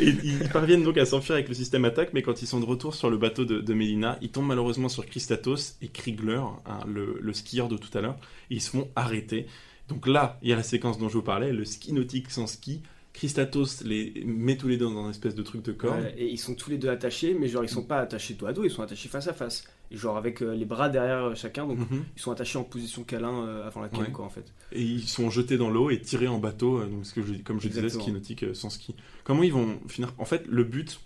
[0.00, 2.64] Et ils parviennent donc à s'enfuir avec le système attaque, mais quand ils sont de
[2.64, 5.88] retour sur le bateau de, de Mélina, ils tombent malheureusement sur Christatos et
[6.30, 8.16] Hein, le, le skieur de tout à l'heure,
[8.50, 9.46] ils se font arrêter.
[9.88, 12.46] Donc là, il y a la séquence dont je vous parlais, le ski nautique sans
[12.46, 12.80] ski.
[13.12, 15.94] Christatos les met tous les deux dans un espèce de truc de corps.
[15.98, 18.46] Ouais, et ils sont tous les deux attachés, mais genre ils sont pas attachés dos
[18.46, 19.64] à dos, ils sont attachés face à face.
[19.90, 22.04] Et genre avec euh, les bras derrière euh, chacun, donc Mhm.
[22.16, 24.10] ils sont attachés en position câlin euh, avant la Ouais.
[24.10, 24.50] quoi en fait.
[24.72, 27.34] Et ils sont jetés dans l'eau et tirés en bateau, euh, donc ce que je,
[27.44, 28.94] comme je disais, ski nautique sans ski.
[29.24, 30.14] Comment ils vont finir?
[30.16, 30.98] En fait, le but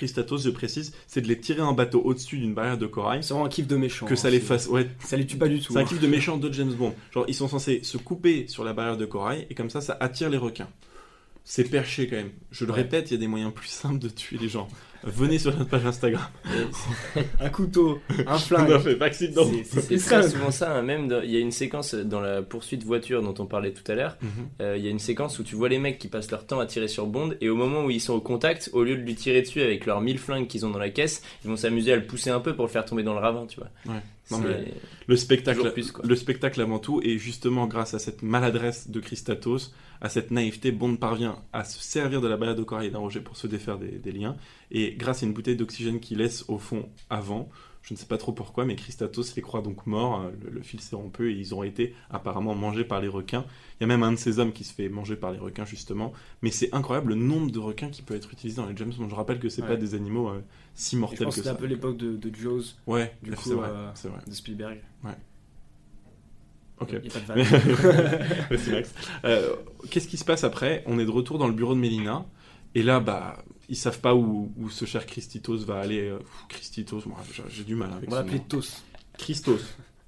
[0.00, 3.34] Christatos, je précise, c'est de les tirer en bateau au-dessus d'une barrière de corail, C'est
[3.34, 4.06] vraiment un kiff de méchant.
[4.06, 4.66] que hein, ça les fasse.
[4.66, 5.72] Ouais, Ça les tue pas du tout.
[5.74, 5.84] c'est un hein.
[5.84, 6.94] kiff de méchant de James Bond.
[7.12, 9.96] Genre, ils sont censés se couper sur la barrière de corail et comme ça, ça
[10.00, 10.68] attire les requins.
[11.44, 12.30] C'est perché quand même.
[12.50, 12.78] Je le Ouais.
[12.82, 14.68] répète, il y a des moyens plus simples de tuer les gens.
[15.04, 16.22] Venez sur notre page Instagram.
[17.40, 18.68] Un couteau, un flingue.
[18.70, 18.80] non.
[18.82, 20.28] C'est- c'est- très ça.
[20.30, 23.34] souvent ça, hein, même dans- il y a une séquence dans la poursuite voiture dont
[23.38, 24.28] on parlait tout à l'heure, Mhm.
[24.60, 26.60] euh, il y a une séquence où tu vois les mecs qui passent leur temps
[26.60, 29.02] à tirer sur Bond et au moment où ils sont au contact, au lieu de
[29.02, 31.92] lui tirer dessus avec leurs 1000 flingues qu'ils ont dans la caisse, ils vont s'amuser
[31.92, 33.68] à le pousser un peu pour le faire tomber dans le ravin, tu vois.
[33.86, 34.00] Ouais.
[34.30, 34.74] Non, C'est- mais-
[35.06, 36.04] Le spectacle, Toujours plus, quoi.
[36.06, 40.70] le spectacle avant tout, et justement grâce à cette maladresse de Christatos, à cette naïveté,
[40.72, 43.78] Bond parvient à se servir de la balade au corail d'un Roger pour se défaire
[43.78, 44.36] des, des liens,
[44.70, 47.48] et grâce à une bouteille d'oxygène qu'il laisse au fond avant,
[47.82, 50.62] je ne sais pas trop pourquoi, mais Christatos les croit donc morts, euh, le, le
[50.62, 53.44] fil s'est rompu et ils ont été apparemment mangés par les requins.
[53.78, 55.64] Il y a même un de ces hommes qui se fait manger par les requins
[55.64, 56.12] justement,
[56.42, 59.08] mais c'est incroyable le nombre de requins qui peut être utilisé dans les James Bond.
[59.08, 59.68] Je rappelle que c'est Ouais.
[59.68, 60.40] pas des animaux euh,
[60.74, 61.52] si Je mortels pense que ça.
[61.52, 64.20] un peu l'époque de, de Jaws, Ouais, du c'est coup, vrai, euh, c'est vrai.
[64.26, 64.78] de Spielberg.
[66.80, 66.94] Ok.
[68.50, 68.94] Merci Max.
[69.24, 69.54] Euh,
[69.90, 70.82] Qu'est-ce qui se passe après?
[70.86, 72.24] On est de retour dans le bureau de Mélina.
[72.74, 76.00] Et là, bah, ils savent pas où, où ce cher Christitos va aller.
[76.10, 76.18] Euh,
[76.50, 77.16] Christitos, moi,
[77.48, 78.40] j'ai- du mal avec On va l'appeler.
[78.46, 78.82] Tos.
[79.16, 79.60] Christos.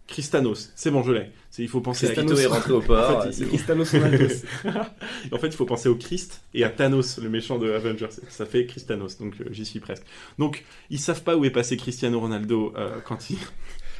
[0.08, 0.70] Christanos.
[0.74, 1.30] C'est bon, je l'ai.
[1.50, 3.18] C'est- Il faut penser à Christito est rentré au port.
[3.18, 3.54] En fait, bon.
[5.32, 8.08] En fait, il faut penser au Christ et à Thanos, le méchant de Avengers.
[8.28, 10.02] Ça fait Christanos, donc euh, j'y suis presque.
[10.38, 13.38] Donc, ils savent pas où est passé Cristiano Ronaldo euh, quand il,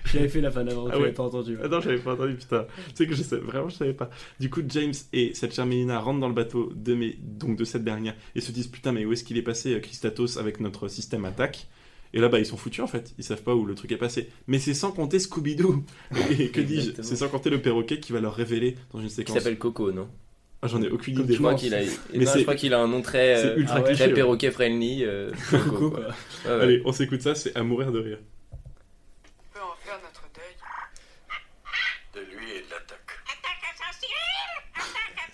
[0.07, 1.03] J'avais fait la fan avant, Ah tu ouais.
[1.03, 1.57] l'avais pas entendu.
[1.63, 2.67] Ah non, j'avais pas entendu, putain.
[2.89, 4.11] Tu sais que je sais, vraiment, je savais pas.
[4.41, 7.65] Du coup, James et cette chère Mélina rentrent dans le bateau de, mes, donc de
[7.65, 10.61] cette dernière et se disent Putain, mais où est-ce qu'il est passé, euh, Christatos, avec
[10.61, 11.69] notre système attaque?
[12.15, 13.15] Et là, bah, ils sont foutus en fait.
[13.17, 14.29] Ils savent pas où le truc est passé.
[14.47, 15.83] Mais c'est sans compter Scooby-Doo.
[16.39, 17.01] Et que dis-je.
[17.01, 19.39] C'est sans compter le perroquet qui va leur révéler dans une Qui séquence.
[19.39, 20.09] s'appelle Coco, non?
[20.61, 21.33] Ah, j'en ai aucune idée.
[21.35, 21.81] Je crois qu'il a,
[22.55, 24.15] qu'il a un nom très, euh, ultra ah ouais, cliché, très ouais.
[24.15, 25.05] perroquet friendly.
[25.05, 26.01] euh, Coco, Coco, quoi.
[26.01, 26.09] quoi.
[26.53, 26.63] Ouais, ouais.
[26.63, 28.19] Allez, on s'écoute ça, c'est à mourir de rire.
[28.53, 28.57] On
[29.55, 30.55] peut en faire notre deuil.
[32.15, 32.99] De lui et de l'attaque.
[34.05, 35.32] Et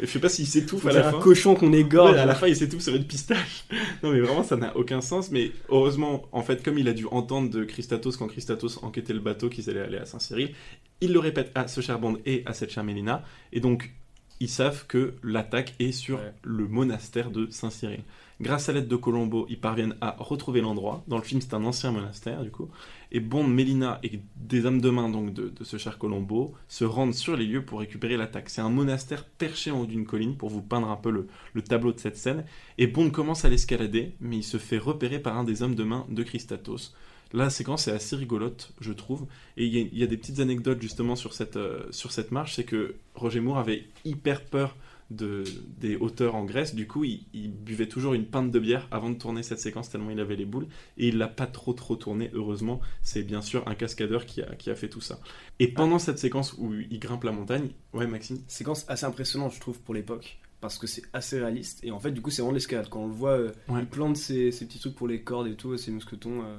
[0.00, 1.20] je sais pas s'il s'étouffe à la un fin.
[1.20, 2.12] cochon qu'on égorge.
[2.12, 3.64] Ouais, à la fin, il s'étouffe sur une pistache.
[4.02, 5.30] non, mais vraiment, ça n'a aucun sens.
[5.30, 9.20] Mais heureusement, en fait, comme il a dû entendre de Christatos quand Christatos enquêtait le
[9.20, 10.54] bateau qu'ils allaient aller à Saint-Cyril,
[11.00, 13.22] il le répète à ce cher Bond et à cette chère Mélina.
[13.52, 13.92] Et donc,
[14.40, 16.32] ils savent que l'attaque est sur Ouais.
[16.42, 18.00] le monastère de Saint-Cyril.
[18.40, 21.04] Grâce à l'aide de Colombo, ils parviennent à retrouver l'endroit.
[21.06, 22.68] Dans le film, c'est un ancien monastère, du coup.
[23.14, 27.14] Et Bond, Mélina et des hommes de main donc de, ce cher Colombo se rendent
[27.14, 28.48] sur les lieux pour récupérer l'attaque.
[28.48, 31.62] C'est un monastère perché en haut d'une colline pour vous peindre un peu le, le
[31.62, 32.44] tableau de cette scène.
[32.78, 35.84] Et Bond commence à l'escalader, mais il se fait repérer par un des hommes de
[35.84, 36.94] main de Christatos.
[37.34, 39.26] La séquence est assez rigolote, je trouve.
[39.56, 42.12] Et il y, a- il y a des petites anecdotes justement sur cette, euh, sur
[42.12, 42.56] cette marche.
[42.56, 44.76] C'est que Roger Moore avait hyper peur
[45.16, 45.44] de,
[45.78, 46.74] des hauteurs en Grèce.
[46.74, 49.90] Du coup, il, il buvait toujours une pinte de bière avant de tourner cette séquence,
[49.90, 50.66] tellement il avait les boules.
[50.98, 52.80] Et il l'a pas trop trop tourné, heureusement.
[53.02, 55.20] C'est bien sûr un cascadeur qui a, qui a fait tout ça.
[55.58, 59.60] Et pendant cette séquence où il grimpe la montagne, ouais, Maxime Séquence assez impressionnante, je
[59.60, 60.38] trouve, pour l'époque.
[60.60, 61.80] Parce que c'est assez réaliste.
[61.82, 62.88] Et en fait, du coup, c'est vraiment de l'escalade.
[62.88, 63.80] Quand on le voit, euh, Ouais.
[63.80, 66.42] il plante ses, ses petits trucs pour les cordes et tout, ses mousquetons.
[66.44, 66.56] euh,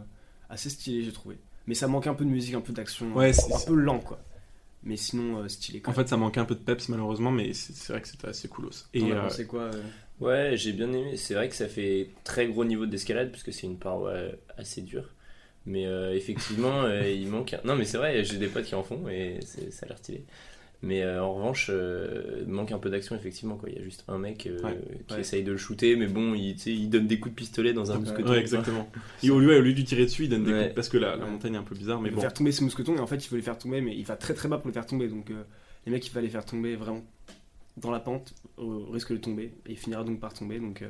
[0.49, 1.38] assez stylé, j'ai trouvé.
[1.68, 3.14] Mais ça manque un peu de musique, un peu d'action.
[3.16, 4.20] Ouais, c'est- un peu lent, quoi.
[4.86, 5.80] Mais sinon, euh, stylé.
[5.80, 8.08] Quand En fait, ça manquait un peu de peps malheureusement, mais c'est c'est vrai que
[8.08, 8.88] c'était assez coolos.
[8.94, 9.82] Et T'en as euh, quoi euh
[10.20, 11.18] Ouais, j'ai bien aimé.
[11.18, 14.14] C'est vrai que ça fait très gros niveau d'escalade puisque c'est une paroi
[14.58, 15.10] assez dure.
[15.66, 17.54] Mais euh, effectivement, euh, il manque.
[17.54, 19.90] un- Non, mais c'est vrai, j'ai des potes qui en font et c'est- ça a
[19.90, 20.26] l'air stylé.
[20.86, 23.56] Mais euh, en revanche, euh, il manque un peu d'action effectivement.
[23.56, 23.70] Quoi.
[23.70, 24.78] Il y a juste un mec euh, Ouais,
[25.08, 25.22] qui ouais.
[25.22, 27.96] essaye de le shooter, mais bon, il, il donne des coups de pistolet dans un
[27.96, 28.30] Ouais, mousqueton.
[28.32, 28.90] ouais, exactement.
[29.24, 30.98] Et au lieu, au lieu de lui tirer dessus, il donne des coups parce que
[30.98, 31.32] la, la Ouais.
[31.32, 32.22] montagne est un peu bizarre, mais il veut bon.
[32.22, 34.18] faire tomber ses mousquetons et en fait il veut les faire tomber mais il va
[34.18, 35.44] très très bas pour les faire tomber donc euh,
[35.86, 37.04] les mecs il va les faire tomber vraiment
[37.78, 40.88] dans la pente au risque de tomber et il finira donc par tomber donc euh,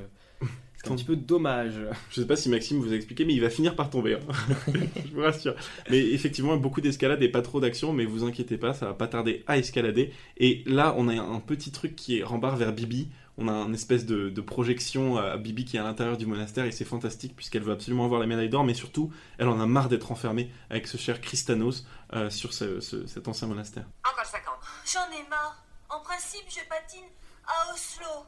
[0.75, 1.75] c'est un petit peu dommage
[2.09, 4.15] Je sais pas si Maxime vous a expliqué, mais il va finir par tomber.
[4.15, 4.19] hein.
[4.73, 5.55] je vous rassure.
[5.89, 9.07] Mais effectivement, beaucoup d'escalade et pas trop d'action, mais vous inquiétez pas, ça va pas
[9.07, 10.11] tarder à escalader.
[10.37, 13.07] Et là, on a un petit truc qui est rembarre vers Bibi.
[13.39, 16.65] On a une espèce de, de projection à Bibi qui est à l'intérieur du monastère
[16.65, 19.65] et c'est fantastique puisqu'elle veut absolument avoir la médaille d'or, mais surtout, elle en a
[19.65, 21.83] marre d'être enfermée avec ce cher Christanos
[22.13, 23.85] euh, sur ce- ce- cet ancien monastère.
[24.07, 24.53] Encore 50.
[24.85, 25.63] J'en ai marre.
[25.89, 27.05] En principe, je patine
[27.47, 28.25] à Oslo.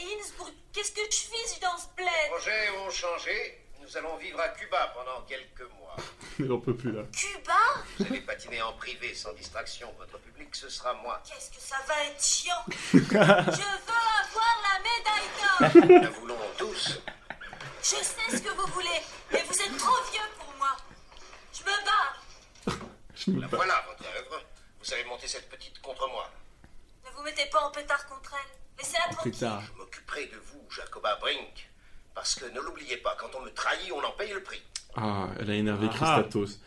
[0.00, 3.60] Et Innsbruck, qu'est-ce que je fiche dans ce bled Projets ont changé.
[3.80, 5.96] Nous allons vivre à Cuba pendant quelques mois.
[6.40, 7.02] Elle en peut plus là.
[7.12, 7.58] Cuba?
[7.98, 9.92] Vous allez patiner en privé sans distraction.
[9.98, 11.22] Votre public, ce sera moi.
[11.28, 12.64] Qu'est-ce que ça va être chiant?
[12.92, 16.98] Je veux avoir la médaille d'or Nous la voulons tous.
[17.82, 20.74] Je sais ce que vous voulez, mais vous êtes trop vieux pour moi.
[21.52, 22.22] Je me barre.
[23.14, 23.56] Je me La bats.
[23.58, 24.42] voilà, votre œuvre.
[24.82, 26.30] Vous avez monté cette petite contre moi.
[27.04, 28.63] Ne vous mettez pas en pétard contre elle.
[28.84, 29.38] Laissez-la plus tranquille.
[29.40, 31.70] tard Je m'occuperai de vous, Jacoba Brink.
[32.14, 34.62] Parce que ne l'oubliez pas, quand on me trahit, on en paye le prix.
[34.96, 35.94] Ah, elle a énervé Ah.
[35.94, 36.60] Christatos.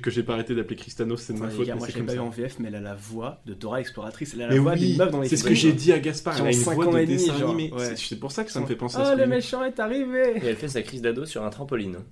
[0.00, 2.14] Que j'ai pas arrêté d'appeler Christanos, c'est de ma faute, gars, moi je l'ai pas
[2.14, 2.22] ça.
[2.22, 4.34] en VF, mais elle a la voix de Dora Exploratrice.
[4.34, 5.92] Elle a la Mais voix oui, d'une meuf dans les c'est ce que j'ai dit
[5.92, 7.72] à Gaspard, elle a une voix de dessin genre, animé.
[7.72, 7.96] ouais.
[7.96, 10.34] C'est- pour ça que ça me fait penser à Oh, ce le méchant est arrivé
[10.40, 11.96] Et elle fait sa crise d'ado sur un trampoline.
[11.96, 12.04] hein.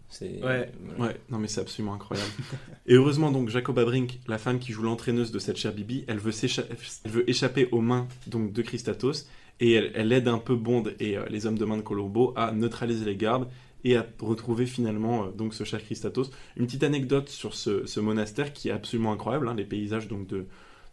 [0.42, 0.72] Ouais.
[0.98, 2.28] Ouais, non mais c'est absolument incroyable.
[2.86, 6.18] et heureusement donc Jacob Brink, la femme qui joue l'entraîneuse de cette chère Bibi, elle
[6.18, 6.32] veut,
[7.04, 9.28] elle veut échapper aux mains donc de Christatos
[9.60, 12.32] et elle, elle aide un peu Bond et euh, les hommes de main de Colombo
[12.34, 13.46] à neutraliser les gardes
[13.84, 16.30] et à retrouver finalement euh, donc ce cher Christatos.
[16.56, 20.46] Une petite anecdote sur ce, monastère qui est absolument incroyable, hein, les paysages donc de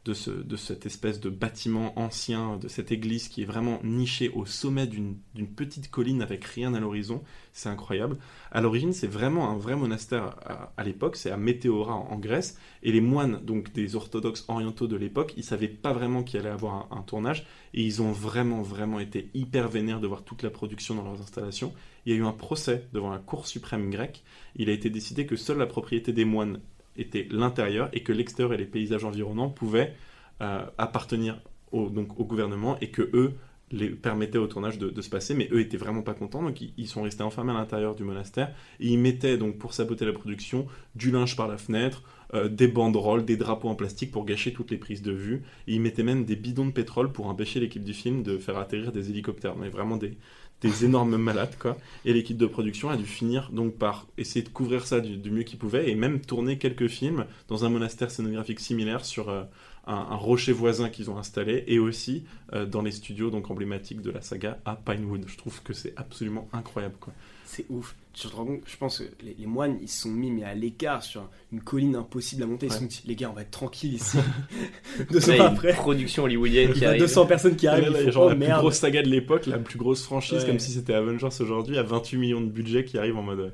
[0.05, 4.29] de, ce, de cette espèce de bâtiment ancien, de cette église qui est vraiment nichée
[4.29, 5.17] au sommet d'une
[5.55, 7.23] petite colline avec rien à l'horizon.
[7.53, 8.17] C'est incroyable.
[8.51, 10.35] À l'origine, c'est vraiment un vrai monastère
[10.75, 14.87] à, l'époque, c'est à Météora en, en Grèce, et les moines, donc des orthodoxes orientaux
[14.87, 18.11] de l'époque, ils savaient pas vraiment qu'il allait avoir un, un tournage, et ils ont
[18.11, 21.73] vraiment, vraiment été hyper vénères de voir toute la production dans leurs installations.
[22.05, 24.23] Il y a eu un procès devant la Cour suprême grecque,
[24.55, 26.59] il a été décidé que seule la propriété des moines
[26.97, 29.93] était l'intérieur, et que l'extérieur et les paysages environnants pouvaient
[30.41, 31.39] euh, appartenir
[31.71, 33.33] au, donc, au gouvernement, et que eux
[33.71, 36.73] les permettaient au tournage de, se passer, mais eux étaient vraiment pas contents, donc ils,
[36.77, 40.11] ils sont restés enfermés à l'intérieur du monastère, et ils mettaient donc pour saboter la
[40.11, 44.53] production du linge par la fenêtre, euh, des banderoles, des drapeaux en plastique pour gâcher
[44.53, 47.59] toutes les prises de vue, et ils mettaient même des bidons de pétrole pour empêcher
[47.59, 50.17] l'équipe du film de faire atterrir des hélicoptères, mais vraiment des,
[50.61, 51.77] des énormes malades quoi.
[52.05, 55.43] Et l'équipe de production a dû finir donc par essayer de couvrir ça du, mieux
[55.43, 59.43] qu'ils pouvaient et même tourner quelques films dans un monastère scénographique similaire sur euh,
[59.87, 64.01] un, un rocher voisin qu'ils ont installé et aussi euh, dans les studios donc emblématiques
[64.01, 65.25] de la saga à Pinewood.
[65.27, 67.13] Je trouve que c'est absolument incroyable quoi.
[67.53, 67.95] C'est ouf.
[68.13, 70.43] Tu te rends compte, je pense que les, les moines ils se sont mis mais
[70.43, 72.65] à l'écart sur une colline impossible à monter.
[72.67, 72.79] Ils se Ouais.
[72.81, 74.17] sont dit, les gars, on va être tranquille ici.
[74.17, 74.23] Là,
[75.11, 77.01] Deux il y ans a une après, production hollywoodienne il qui y a arrive.
[77.01, 77.89] 200 personnes qui arrivent.
[77.91, 80.45] là, genre oh la plus grosse saga de l'époque, la plus grosse franchise Ouais.
[80.47, 83.53] comme si c'était Avengers aujourd'hui à 28 millions de budget qui arrive en mode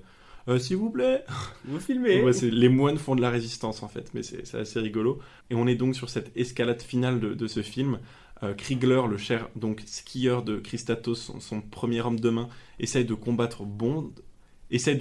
[0.50, 1.24] euh, s'il vous plaît
[1.66, 2.24] Vous filmez.
[2.24, 5.20] Ouais, les moines font de la résistance en fait, mais c'est c'est assez rigolo.
[5.50, 8.00] Et on est donc sur cette escalade finale de, de ce film.
[8.44, 13.16] Euh, Kriegler, le cher donc skieur de Christatos, son, premier homme de main, essaye de
[13.16, 14.14] combattre Bond,
[14.70, 15.00] essaye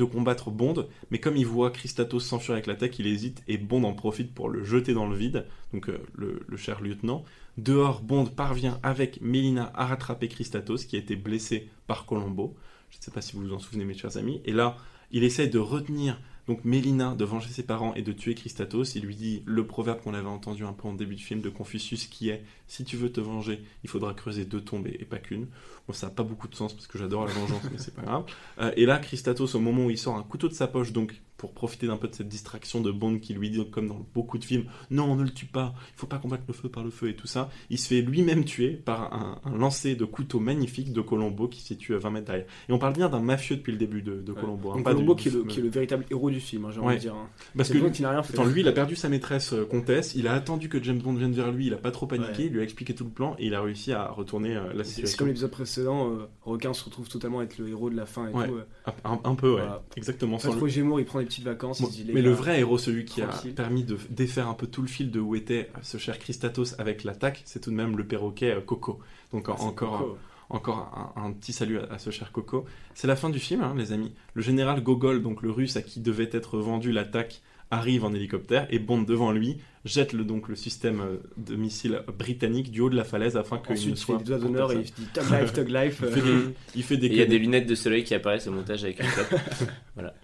[1.11, 4.49] mais comme il voit Christatos s'enfuir avec l'attaque, il hésite et Bond en profite pour
[4.49, 5.47] le jeter dans le vide.
[5.73, 7.25] Donc euh, le, cher lieutenant.
[7.59, 12.55] Dehors, Bond parvient avec Melina à rattraper Christatos, qui a été blessé par Colombo.
[12.91, 14.41] Je ne sais pas si vous vous en souvenez, mes chers amis.
[14.45, 14.77] Et là,
[15.11, 18.95] il essaie de retenir donc Mélina de venger ses parents et de tuer Christatos.
[18.95, 21.49] Il lui dit le proverbe qu'on avait entendu un peu en début de film de
[21.49, 25.19] Confucius qui est si tu veux te venger, il faudra creuser deux tombes et, pas
[25.19, 25.49] qu'une.
[25.87, 28.03] Bon, ça n'a pas beaucoup de sens parce que j'adore la vengeance, mais c'est pas
[28.03, 28.25] grave.
[28.61, 31.21] Euh, et là, Christatos, au moment où il sort un couteau de sa poche, donc
[31.37, 34.39] pour profiter d'un peu de cette distraction de Bond qui lui dit, comme dans beaucoup
[34.39, 36.89] de films, non, ne le tue pas, il faut pas combattre le feu par le
[36.91, 40.41] feu et tout ça, il se fait lui-même tuer par un, un lancer de couteau
[40.41, 42.47] magnifique de Colombo qui se situe à 20 mètres derrière.
[42.71, 44.73] Et on parle bien d'un mafieux depuis le début de, de Colombo.
[44.73, 46.71] hein, Colombo du- qui est, le, du- qui est le véritable héros du film, hein,
[46.73, 47.15] j'ai envie de dire.
[47.15, 47.29] hein.
[47.55, 48.33] Parce C'est que le qui n'a rien fait.
[48.33, 51.13] Attends, lui, il a perdu sa maîtresse euh, comtesse, il a attendu que James Bond
[51.15, 52.47] vienne vers lui, il a pas trop paniqué, Ouais.
[52.47, 54.85] il lui a expliqué tout le plan et il a réussi à retourner euh, la
[54.85, 55.19] C'est situation.
[55.19, 58.33] comme l'épisode précédent, euh, Requin se retrouve totalement être le héros de la fin et
[58.33, 58.49] Ouais.
[58.49, 58.55] tout.
[58.55, 58.65] euh.
[59.05, 59.83] Un, un- peu, ouais, Voilà.
[59.97, 60.39] exactement.
[60.39, 61.81] Sans le- Gémeaux, il prend des petites vacances.
[61.81, 63.51] il dit, Mais le vrai héros, celui qui tranquille.
[63.53, 66.75] a permis de défaire un peu tout le fil de où était ce cher Christatos
[66.79, 69.01] avec l'attaque, c'est tout de même le perroquet euh, Coco.
[69.33, 70.19] Donc Ah, encore, Coco.
[70.51, 72.65] encore un, un petit salut à, à ce cher Coco.
[72.95, 74.13] C'est la fin du film, hein, les amis.
[74.35, 78.67] Le général Gogol, donc le russe à qui devait être vendu l'attaque, arrive en hélicoptère
[78.71, 82.91] et Bond devant lui jette le, donc le système euh, de missiles britannique du haut
[82.91, 85.09] de la falaise afin qu'il Ensuite, ne il fait soit des d'honneur et il dit
[85.13, 86.03] Tug Life, Tug Life.
[86.07, 88.15] Il fait des, il fait des Et il y a des lunettes de soleil qui
[88.15, 89.41] apparaissent au montage avec une clope.
[89.95, 90.15] voilà.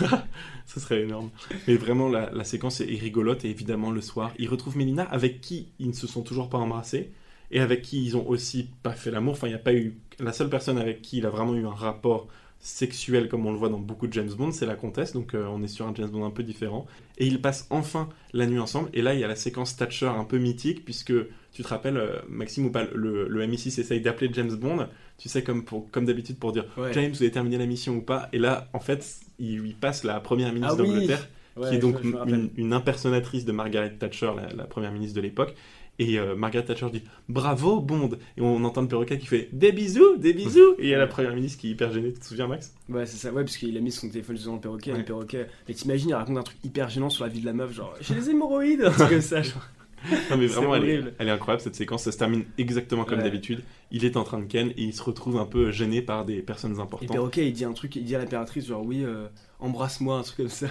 [0.66, 1.30] Ce serait énorme.
[1.66, 5.40] Mais vraiment, la, la séquence est rigolote et évidemment, le soir, ils retrouvent Mélina avec
[5.40, 7.12] qui ils ne se sont toujours pas embrassés
[7.50, 9.34] et avec qui ils ont aussi pas fait l'amour.
[9.34, 9.98] Enfin, il n'y a pas eu.
[10.18, 12.28] La seule personne avec qui il a vraiment eu un rapport
[12.64, 15.12] sexuel, comme on le voit dans beaucoup de James Bond, c'est la comtesse.
[15.12, 16.86] Donc, euh, on est sur un James Bond un peu différent.
[17.18, 18.88] Et ils passent enfin la nuit ensemble.
[18.94, 21.12] Et là, il y a la séquence Thatcher un peu mythique, puisque
[21.52, 24.86] tu te rappelles, euh, Maxime ou pas, le, le MI6 essaye d'appeler James Bond,
[25.18, 26.92] tu sais, comme, pour- comme d'habitude, pour dire Ouais.
[26.92, 28.28] James, vous avez terminé la mission ou pas?
[28.32, 29.04] Et là, en fait,
[29.40, 30.88] il lui passe la première ministre Ah oui.
[30.88, 34.64] d'Angleterre, ouais, qui est donc je- je une, une impersonatrice de Margaret Thatcher, la, la
[34.64, 35.54] première ministre de l'époque.
[35.98, 39.72] Et euh, Margaret Thatcher dit Bravo Bond Et on entend le perroquet qui fait Des
[39.72, 42.20] bisous, des bisous Et il y a la première ministre qui est hyper gênée, tu
[42.20, 42.74] te souviens Max?
[42.88, 44.98] Ouais, c'est ça, ouais, parce qu'il a mis son téléphone dans le perroquet, et Ouais.
[45.00, 45.46] le perroquet.
[45.68, 47.94] Mais t'imagines, il raconte un truc hyper gênant sur la vie de la meuf, genre
[48.00, 49.42] j'ai les hémorroïdes, un truc comme ça.
[49.42, 49.62] genre.
[50.30, 51.14] Non mais vraiment, elle est, horrible.
[51.20, 53.24] elle est incroyable cette séquence, ça se termine exactement comme Ouais.
[53.24, 53.62] d'habitude.
[53.92, 56.42] Il est en train de ken et il se retrouve un peu gêné par des
[56.42, 57.08] personnes Et le importantes.
[57.12, 59.28] perroquet, il dit un truc, il dit à l'impératrice, genre oui, euh,
[59.60, 60.66] embrasse-moi, un truc comme ça.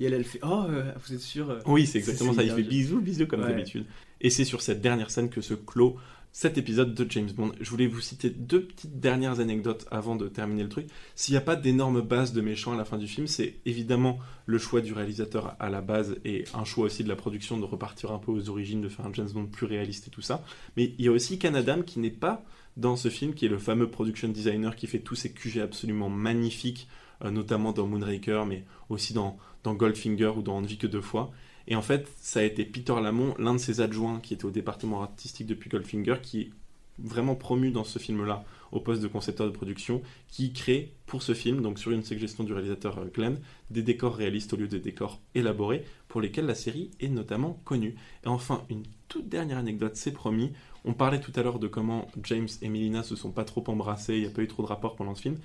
[0.00, 2.42] Et elle, elle fait Oh, euh, vous êtes sûr euh Oui, c'est exactement ça.
[2.42, 3.48] Il fait bisous, bisous comme Ouais.
[3.48, 3.84] d'habitude.
[4.20, 5.96] Et c'est sur cette dernière scène que se clôt
[6.32, 7.52] cet épisode de James Bond.
[7.60, 10.86] Je voulais vous citer deux petites dernières anecdotes avant de terminer le truc.
[11.16, 14.18] S'il n'y a pas d'énorme base de méchants à la fin du film, c'est évidemment
[14.46, 17.64] le choix du réalisateur à la base et un choix aussi de la production de
[17.64, 20.44] repartir un peu aux origines, de faire un James Bond plus réaliste et tout ça.
[20.76, 22.44] Mais il y a aussi Canadam qui n'est pas
[22.76, 26.08] dans ce film, qui est le fameux production designer qui fait tous ces QG absolument
[26.08, 26.88] magnifiques,
[27.24, 31.32] euh, notamment dans Moonraker, mais aussi dans, Goldfinger ou dans On que deux fois.
[31.70, 34.50] Et en fait, ça a été Peter Lamont, l'un de ses adjoints qui était au
[34.50, 36.50] département artistique depuis Goldfinger, qui est
[36.98, 41.32] vraiment promu dans ce film-là au poste de concepteur de production, qui crée pour ce
[41.32, 43.38] film, donc sur une suggestion du réalisateur euh, Glenn,
[43.70, 47.94] des décors réalistes au lieu des décors élaborés, pour lesquels la série est notamment connue.
[48.24, 50.52] Et enfin, une toute dernière anecdote, c'est promis.
[50.84, 54.14] On parlait tout à l'heure de comment James et Melina se sont pas trop embrassés,
[54.16, 55.38] il n'y a pas eu trop de rapport pendant ce film.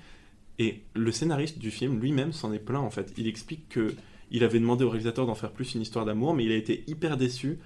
[0.58, 3.12] Et le scénariste du film lui-même s'en est plaint en fait.
[3.16, 3.94] Il explique que
[4.30, 6.84] il avait demandé au réalisateur d'en faire plus une histoire d'amour, mais il a été
[6.86, 7.58] hyper déçu.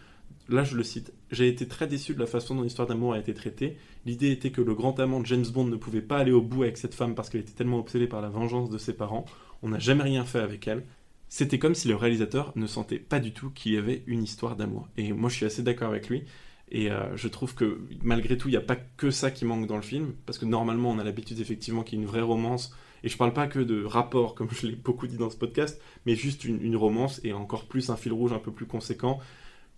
[0.49, 1.13] Là, je le cite.
[1.31, 3.77] J'ai été très déçu de la façon dont l'histoire d'amour a été traitée.
[4.05, 6.65] L'idée était que le grand amant de James Bond ne pouvait pas aller au bout
[6.65, 9.25] avec cette femme parce qu'elle était tellement obsédée par la vengeance de ses parents.
[9.63, 10.85] On n'a jamais rien fait avec elle.
[11.29, 14.57] C'était comme si le réalisateur ne sentait pas du tout qu'il y avait une histoire
[14.57, 14.89] d'amour.
[14.97, 16.25] Et moi, je suis assez d'accord avec lui.
[16.73, 19.67] Et euh, je trouve que malgré tout, il n'y a pas que ça qui manque
[19.67, 22.21] dans le film, parce que normalement, on a l'habitude effectivement qu'il y ait une vraie
[22.21, 22.75] romance.
[23.05, 25.81] Et je parle pas que de rapport, comme je l'ai beaucoup dit dans ce podcast,
[26.07, 29.19] mais juste une, une romance et encore plus un fil rouge un peu plus conséquent.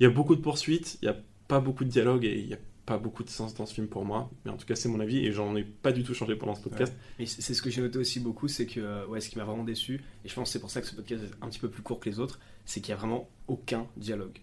[0.01, 1.16] Il y a beaucoup de poursuites, il n'y a
[1.49, 3.87] pas beaucoup de dialogue et il n'y a pas beaucoup de sens dans ce film
[3.87, 4.29] pour moi.
[4.45, 6.57] Mais en tout cas, c'est mon avis et j'en ai pas du tout changé pendant
[6.57, 6.93] ce podcast.
[7.20, 9.45] Et c'est ce que j'ai noté aussi beaucoup, c'est que euh, ouais, ce qui m'a
[9.45, 11.61] vraiment déçu, et je pense que c'est pour ça que ce podcast est un petit
[11.61, 14.39] peu plus court que les autres, c'est qu'il y a vraiment aucun dialogue.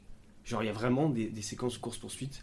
[0.46, 2.42] Genre, il y a vraiment des, des séquences course-poursuite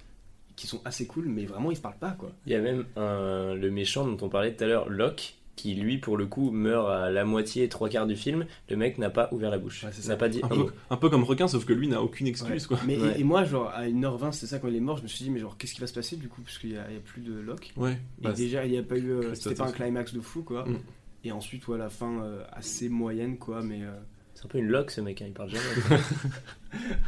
[0.55, 2.32] qui sont assez cool, mais vraiment ils se parlent pas quoi.
[2.47, 5.74] Il y a même un- le méchant dont on parlait tout à l'heure, Locke, qui
[5.74, 8.44] lui, pour le coup, meurt à la moitié, trois quarts du film.
[8.68, 9.84] Le mec n'a pas ouvert la bouche.
[9.84, 10.70] Ouais, n'a pas dit Un un peu, mot.
[10.90, 12.68] un peu comme requin, sauf que lui n'a aucune excuse.
[12.68, 12.76] Ouais.
[12.76, 12.78] Quoi.
[12.86, 13.14] Mais, Ouais.
[13.16, 15.24] et, et moi, genre, à 1h20, c'est ça quand il est mort, je me suis
[15.24, 16.94] dit, mais genre, qu'est-ce qui va se passer du coup Parce qu'il n'y a, il
[16.94, 17.72] y a plus de Locke.
[17.76, 19.11] Ouais, Et bah, déjà, il n'y a pas eu.
[19.11, 20.64] euh, C'était pas un climax de fou quoi.
[20.66, 20.78] Mm.
[21.24, 23.82] Et ensuite, ouais, la fin euh, assez moyenne quoi, mais.
[23.82, 23.90] euh,
[24.34, 26.00] C'est un peu une loque, ce mec, hein, il parle jamais.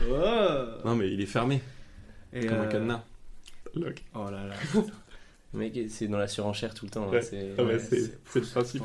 [0.85, 1.61] non, mais il est fermé,
[2.33, 3.05] Et, comme un cadenas.
[3.75, 4.03] Locke.
[4.15, 4.55] Oh là là.
[5.55, 7.11] le mec, c'est dans la surenchère tout le temps.
[7.13, 7.79] hein, c'est- Ah ouais,
[8.35, 8.83] le principe.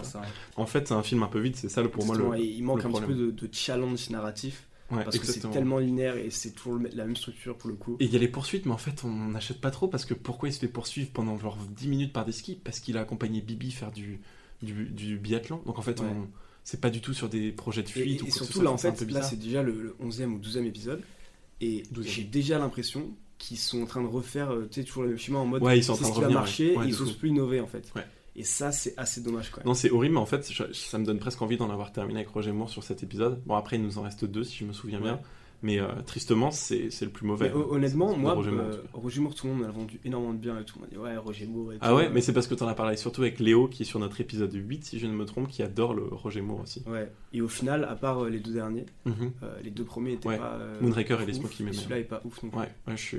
[0.55, 2.37] En fait, c'est un film un peu vide, c'est ça le- pour moi le.
[2.39, 5.79] Il manque le un petit peu de, de challenge narratif Ouais, parce que c'est tellement
[5.79, 7.97] linéaire et c'est toujours la même structure pour le coup.
[7.99, 10.13] Et il y a les poursuites, mais en fait, on n'achète pas trop parce que
[10.13, 12.59] pourquoi il se fait poursuivre pendant genre 10 minutes par des skis?
[12.63, 14.19] Parce qu'il a accompagné Bibi faire du,
[14.61, 15.61] du, du biathlon.
[15.65, 16.05] Donc en fait, Ouais.
[16.07, 16.27] on
[16.65, 18.61] c'est pas du tout sur des projets de fuite et ou quoi que ce surtout
[18.61, 21.01] là en fait, là c'est déjà le, le 11e ou 12e épisode
[21.59, 22.03] et 12e.
[22.03, 23.09] j'ai déjà l'impression
[23.43, 25.77] qu'ils sont en train de refaire euh, tu sais, toujours le schéma en mode Ouais,
[25.77, 26.85] ils sont en train ce de qui va revenir, marcher ouais.
[26.85, 27.03] Et ils fou.
[27.03, 27.91] osent plus innover en fait.
[27.95, 28.05] Ouais.
[28.35, 29.51] Et ça c'est assez dommage.
[29.65, 32.29] Non, c'est horrible, mais en fait, ça me donne presque envie d'en avoir terminé avec
[32.29, 33.41] Roger Moore sur cet épisode.
[33.45, 35.19] Bon, après, il nous en reste deux, si je me souviens bien.
[35.65, 37.49] Mais euh, tristement, c'est le plus mauvais.
[37.49, 38.83] Mais, honnêtement, moi, Roger Moore, en euh.
[38.93, 40.75] Roger Moore, tout le monde m'a vendu énormément de bien et tout.
[40.77, 41.95] On m'a dit, ouais, Roger Moore et Ah tout.
[41.95, 44.19] ouais, mais c'est parce que t'en as parlé surtout avec Léo, qui est sur notre
[44.19, 46.83] épisode 8, si je ne me trompe, qui adore le Roger Moore aussi.
[46.85, 47.09] Ouais.
[47.31, 49.31] Et au final, à part euh, les deux derniers, Mhm.
[49.43, 50.37] euh, les deux premiers étaient Ouais.
[50.37, 50.59] pas.
[50.81, 51.63] Moonraker et les Smoky.
[51.71, 52.59] Celui-là est pas ouf non plus.
[52.59, 53.17] Ouais, ouais, je suis.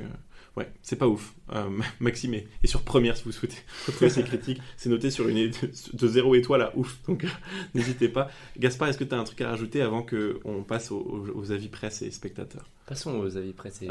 [0.56, 1.34] Ouais, c'est pas ouf.
[1.52, 1.68] Euh,
[2.00, 4.60] Maxime est, sur première si vous souhaitez retrouver ses critiques.
[4.76, 5.50] C'est noté sur une é-
[5.92, 6.98] de 0 étoile à ouf.
[7.08, 7.24] Donc
[7.74, 8.30] n'hésitez pas.
[8.58, 12.02] Gaspard, est-ce que tu as un truc à rajouter avant qu'on passe aux, avis presse
[12.02, 12.70] et spectateurs?
[12.86, 13.88] Passons aux avis pressés.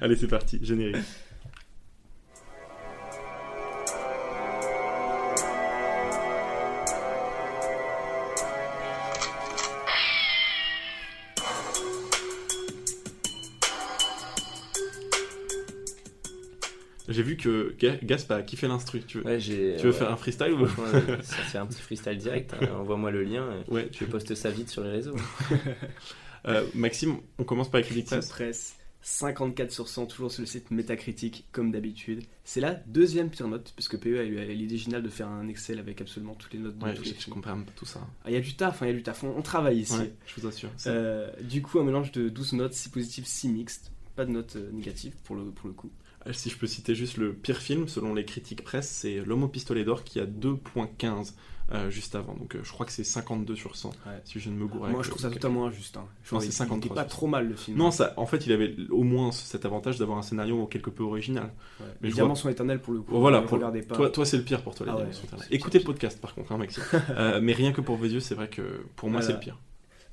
[0.00, 0.96] Allez, c'est parti, générique.
[17.08, 19.00] J'ai vu que Ga- Gasp a kiffé l'instru.
[19.06, 19.76] Tu veux, Ouais, j'ai.
[19.76, 19.98] tu veux ouais.
[19.98, 22.54] faire un freestyle ou Franchement, euh, ça fait un petit freestyle direct.
[22.54, 22.66] hein.
[22.78, 23.46] Envoie-moi le lien.
[23.66, 25.16] et Ouais, tu Je poste ça vite sur les réseaux.
[26.46, 28.28] Euh, Maxime, on commence par la critique presse.
[28.28, 32.24] presse, 54 sur 100, toujours sur le site Metacritic, comme d'habitude.
[32.42, 35.46] C'est la deuxième pire note, parce que PE a eu l'idée géniale de faire un
[35.46, 37.84] Excel avec absolument toutes les notes de Ouais, tous les je, je comprends pas tout
[37.86, 38.00] ça.
[38.24, 39.22] Ah, Il y a du taf, hein, il y a du taf.
[39.22, 39.94] On, on travaille ici.
[39.96, 40.70] Ouais, je vous assure.
[40.76, 43.92] C'est- Euh, du coup, un mélange de 12 notes, 6 positives, 6 mixtes.
[44.16, 45.90] Pas de notes euh, négatives pour le, pour le coup.
[46.26, 49.42] Euh, Si je peux citer juste le pire film, selon les critiques presse, c'est L'homme
[49.44, 51.34] au pistolet d'or qui a 2.15
[51.72, 52.34] euh, juste avant.
[52.34, 54.20] Donc euh, je crois que c'est 52 sur 100, Ouais.
[54.24, 54.88] si je ne me gourre.
[54.88, 55.96] Moi, je trouve ça le totalement injuste.
[55.96, 56.04] Hein.
[56.30, 57.78] Non, il- c'est il 53 était pas trop mal le film.
[57.78, 61.02] Non, ça, en fait, il avait au moins cet avantage d'avoir un scénario quelque peu
[61.02, 61.44] original.
[61.80, 61.86] Ouais.
[62.00, 63.18] mais Les je diamants vois- sont éternels pour le coup.
[63.18, 63.94] Voilà, pour- regardez pas.
[63.96, 65.48] Toi, toi c'est le pire pour toi, les Ah Diamants ouais, sont éternels.
[65.50, 66.82] Écoutez le podcast, par contre, hein, Maxime.
[67.10, 68.62] Euh, mais rien que pour vos yeux, c'est vrai que
[68.96, 69.26] pour moi, Voilà.
[69.26, 69.58] c'est le pire.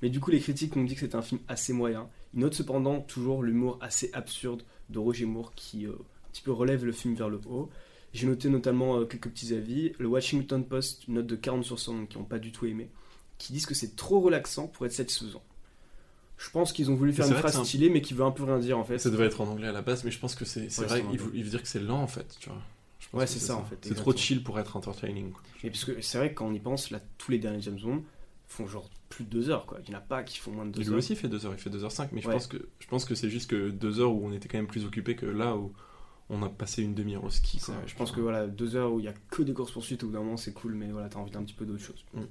[0.02, 2.08] Mais du coup, les critiques ont dit que c'était un film assez moyen.
[2.34, 6.52] Ils notent cependant toujours l'humour assez absurde de Roger Moore qui euh, un petit peu
[6.52, 7.70] relève le film vers le haut.
[8.14, 9.92] J'ai noté notamment euh, quelques petits avis.
[10.00, 12.66] Le Washington Post, une note de 40 sur 100, donc qui n'ont pas du tout
[12.66, 12.90] aimé,
[13.38, 15.44] qui disent que c'est trop relaxant pour être satisfaisant.
[16.38, 18.44] Je pense qu'ils ont voulu faire une phrase un- stylée, mais qui veut un peu
[18.46, 18.98] rien dire en fait.
[18.98, 21.02] Ça devait être en anglais à la base, mais je pense que c'est Ouais, vrai
[21.02, 22.62] veut, il veut dire que c'est lent en fait, tu vois.
[23.12, 25.32] Ouais, c'est ça, en fait, C'est trop chill pour être entertaining.
[25.32, 25.42] quoi.
[25.64, 27.80] Et parce que c'est vrai que quand on y pense, là, tous les derniers James
[27.82, 28.04] Bond
[28.50, 29.80] font genre plus de deux heures quoi.
[29.88, 30.98] Il y en a pas qui font moins de deux Lui heures.
[30.98, 32.34] aussi fait 2 heures, il fait 2h05, mais je Ouais.
[32.34, 34.68] pense que je pense que c'est juste que 2 heures où on était quand même
[34.68, 35.72] plus occupé que là où
[36.30, 37.60] on a passé une demi-heure au ski.
[37.60, 37.76] Quoi.
[37.88, 40.08] je pense que voilà, deux heures où il y a que des courses poursuites, au
[40.08, 42.06] bout d'un moment c'est cool, mais voilà, t'as envie d'un petit peu d'autre chose.
[42.14, 42.22] Mm.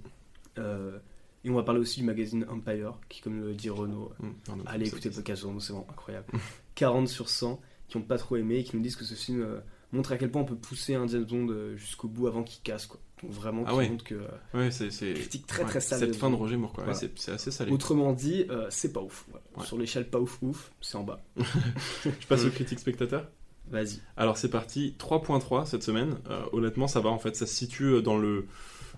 [0.58, 0.98] Euh,
[1.44, 4.64] et on va parler aussi du magazine Empire, qui, comme le dit Renault, Hum, pardon,
[4.66, 6.26] allez écouter le podcast c'est vraiment incroyable.
[6.74, 9.40] 40 sur 100 qui ont pas trop aimé et qui nous disent que ce film
[9.42, 9.60] euh,
[9.92, 12.62] montre à quel point on peut pousser un James Bond euh, jusqu'au bout avant qu'il
[12.62, 13.00] casse, quoi.
[13.26, 13.88] Vraiment, Ah qui ouais.
[13.88, 14.14] montre que.
[14.14, 15.98] euh, Ouais, c'est c'est- critique très ouais, très sale.
[16.00, 16.34] Cette fin de.
[16.36, 16.84] Roger Moore, quoi.
[16.84, 16.98] Voilà.
[17.16, 17.72] c'est assez salé.
[17.72, 19.26] Autrement dit, euh, c'est pas ouf.
[19.64, 21.20] Sur l'échelle pas ouf ouf, c'est en bas.
[22.04, 23.26] Je passe aux critiques spectateurs.
[23.70, 24.00] Vas-y.
[24.16, 26.16] Alors c'est parti, 3.3 cette semaine.
[26.30, 28.46] Euh, honnêtement, ça va en fait, ça se situe dans le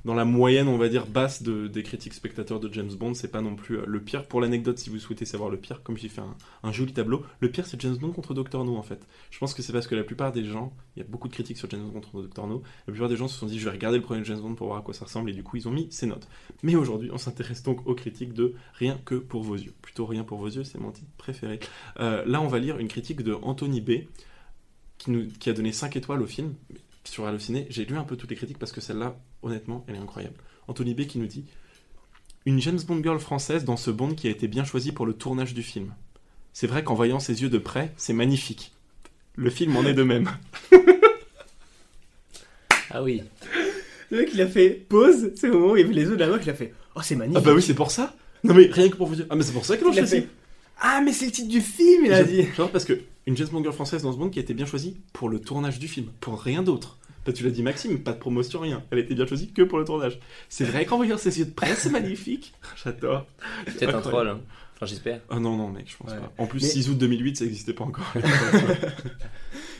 [0.05, 3.15] dans la moyenne, on va dire basse de, des critiques spectateurs de James Bond.
[3.15, 4.27] C'est pas non plus euh, le pire.
[4.27, 6.23] Pour l'anecdote, si vous souhaitez savoir le pire, comme j'ai fait
[6.63, 9.07] un, joli tableau, le pire c'est James Bond contre Doctor No en fait.
[9.31, 11.33] Je pense que c'est parce que la plupart des gens, il y a beaucoup de
[11.33, 12.63] critiques sur James Bond contre Doctor No.
[12.87, 14.69] La plupart des gens se sont dit, je vais regarder le premier James Bond pour
[14.69, 16.29] voir à quoi ça ressemble, et du coup ils ont mis ces notes.
[16.63, 19.75] Mais aujourd'hui, on s'intéresse donc aux critiques de Rien que pour vos yeux.
[19.83, 21.61] Plutôt Rien pour vos yeux, c'est mon titre préféré.
[21.99, 23.91] Euh, là, on va lire une critique de Anthony B
[24.99, 26.55] qui, qui a donné 5 étoiles au film
[27.05, 27.67] sur Allociné.
[27.71, 30.35] J'ai lu un peu toutes les critiques parce que celle-là, honnêtement, elle est incroyable.
[30.69, 31.45] Anthony B qui nous dit
[32.47, 35.13] Une James Bond girl française dans ce Bond qui a été bien choisi pour le
[35.15, 35.93] tournage du film.
[36.53, 38.73] C'est vrai qu'en voyant ses yeux de près, c'est magnifique.
[39.37, 40.31] Le film en est de même.
[42.91, 43.23] Ah oui.
[44.11, 46.21] Le mec il a fait pause, c'est le moment où il avait les yeux de
[46.21, 47.41] la meuf, il a fait Oh, c'est magnifique.
[47.41, 49.27] Ah bah oui, c'est pour ça Non mais rien que pour vous dire.
[49.31, 50.23] Ah mais c'est pour ça que l'on Il a choisi.
[50.23, 50.29] fait
[50.81, 52.47] Ah, mais c'est le titre du film, il a dit.
[52.57, 54.67] Genre parce que une James Bond girl française dans ce Bond qui a été bien
[54.67, 56.99] choisie pour le tournage du film, pour rien d'autre.
[57.27, 58.83] Bah, tu l'as dit Maxime, pas de promotion, rien.
[58.91, 60.19] Elle a été bien choisie que pour le tournage.
[60.49, 62.55] C'est vrai qu'en voyant ses yeux de près, c'est magnifique.
[62.85, 63.27] J'adore.
[63.67, 64.29] Peut-être un troll.
[64.29, 64.41] Hein.
[64.77, 65.21] Enfin, j'espère.
[65.29, 66.19] Ah non, non, mec, je pense Ouais.
[66.19, 66.33] pas.
[66.39, 68.11] En plus, Mais- 6 août 2008, ça n'existait pas encore.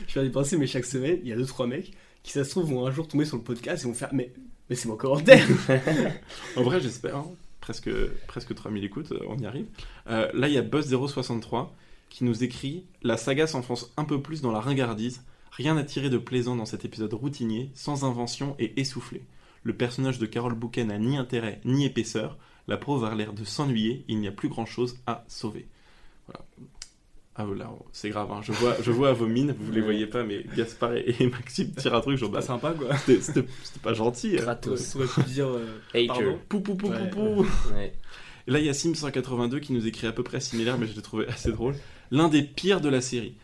[0.07, 1.91] Je viens d'y penser, mais chaque semaine, il y a deux trois mecs
[2.23, 4.31] qui, ça se trouve, vont un jour tomber sur le podcast et vont faire Mais,
[4.69, 5.43] mais c'est mon commentaire
[6.55, 7.15] en vrai, j'espère.
[7.17, 7.27] hein.
[7.61, 7.89] Presque,
[8.27, 9.65] presque 3000 écoutes, euh, on y arrive.
[10.09, 11.69] Euh, là, il y a Buzz063
[12.09, 15.23] qui nous écrit La saga s'enfonce un peu plus dans la ringardise.
[15.51, 19.21] Rien à tirer de plaisant dans cet épisode routinier, sans invention et essoufflé.
[19.63, 22.37] Le personnage de Carole Bouquet n'a ni intérêt ni épaisseur.
[22.67, 24.03] La preuve a l'air de s'ennuyer.
[24.07, 25.67] Il n'y a plus grand chose à sauver.
[26.27, 26.45] Voilà.
[27.35, 28.41] Ah là, c'est grave, hein.
[28.43, 29.85] je, vois, je vois à vos mines, vous les Ouais.
[29.85, 32.95] voyez pas, mais Gaspard et et Maxime tirent un truc, genre, Pas sympa quoi.
[32.97, 33.45] c'était
[33.81, 34.35] pas gentil.
[34.37, 34.41] hein.
[34.41, 34.95] Kratos.
[34.95, 36.07] On aurait pu dire euh, Hater.
[36.07, 37.09] Pardon Pou, pou, pou, Ouais.
[37.09, 37.73] pou, pou.
[37.73, 37.93] Ouais.
[38.47, 40.95] Et là, il y a Sim182 qui nous écrit à peu près similaire, mais je
[40.95, 41.75] l'ai trouvé assez drôle.
[42.11, 43.35] L'un des pires de la série.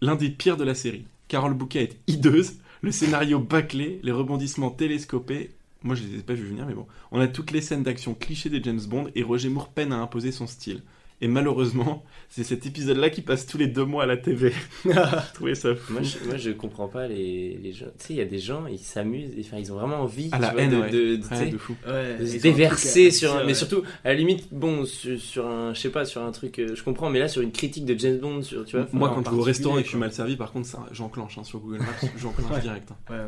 [0.00, 1.06] L'un des pires de la série.
[1.26, 5.50] Carole Bouquet est hideuse, le scénario bâclé, les rebondissements télescopés.
[5.82, 6.86] Moi, je les ai pas vus venir, mais bon.
[7.10, 9.98] On a toutes les scènes d'action clichés des James Bond et Roger Moore peine à
[9.98, 10.82] imposer son style.
[11.20, 14.52] Et malheureusement, c'est cet épisode-là qui passe tous les deux mois à la TV.
[15.34, 15.92] Trouvé ça fou.
[15.94, 17.86] Moi, je, moi, je comprends pas les, les gens.
[17.98, 20.36] Tu sais, il y a des gens, ils s'amusent, enfin, ils ont vraiment envie À
[20.36, 20.90] tu la vois, haine, de, ouais.
[20.90, 21.74] de- de- Ouais, de fou.
[21.86, 23.42] Ouais, de ils se déverser sur un.
[23.44, 25.74] Mais surtout, à la limite, bon, sur, sur un.
[25.74, 26.58] Je sais pas, sur un truc.
[26.60, 28.86] euh, je comprends, mais là, sur une critique de James Bond, sur, tu vois.
[28.92, 30.86] Moi, quand je vais au restaurant et que je suis mal servi, par contre, ça,
[30.92, 32.90] j'enclenche hein, sur Google Maps, j'enclenche direct.
[32.92, 32.96] hein.
[33.10, 33.24] Ouais, ouais.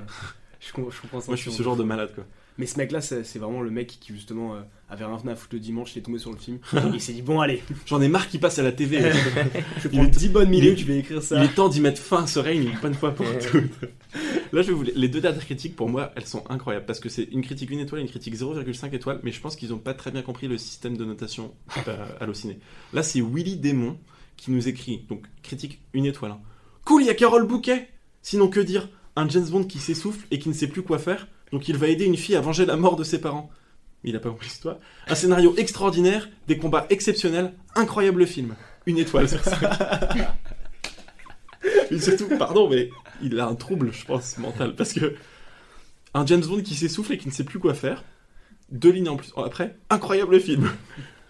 [0.60, 1.26] Je, com- je comprends ça.
[1.26, 2.24] Moi, je suis ce genre de malade, quoi.
[2.58, 5.54] Mais ce mec là, c'est vraiment le mec qui justement euh, avait rien à foutre
[5.54, 6.58] le dimanche, il est tombé sur le film.
[6.92, 9.00] il s'est dit Bon, allez, J'en ai marre qu'il passe à la TV.
[9.78, 11.42] je Il prends est- 10 bonnes il minutes, je vais écrire Il ça.
[11.42, 13.70] est temps d'y mettre fin à ce règne une bonne fois pour toutes.
[14.52, 17.08] Là, je vais vous les deux dernières critiques pour moi, elles sont incroyables parce que
[17.08, 19.78] c'est une critique 1 étoile et une critique 0,5 étoile, mais je pense qu'ils n'ont
[19.78, 21.54] pas très bien compris le système de notation
[21.86, 22.58] euh, halluciné.
[22.92, 23.96] Là, c'est Willy Démon
[24.36, 26.32] qui nous écrit donc critique 1 étoile.
[26.32, 26.40] hein.
[26.84, 27.88] Cool, il y a Carole Bouquet.
[28.22, 28.88] Sinon, que dire?
[29.16, 31.88] Un James Bond qui s'essouffle et qui ne sait plus quoi faire, donc il va
[31.88, 33.50] aider une fille à venger la mort de ses parents.
[34.04, 34.78] Il n'a pas compris l'histoire.
[35.08, 38.54] Un scénario extraordinaire, des combats exceptionnels, incroyable film.
[38.86, 39.40] Une étoile sur.
[41.90, 42.88] Mais surtout, pardon, mais
[43.22, 44.74] il a un trouble, je pense, mental.
[44.74, 45.14] Parce que
[46.14, 48.04] un James Bond qui s'essouffle et qui ne sait plus quoi faire,
[48.70, 50.70] deux lignes en plus après, incroyable film.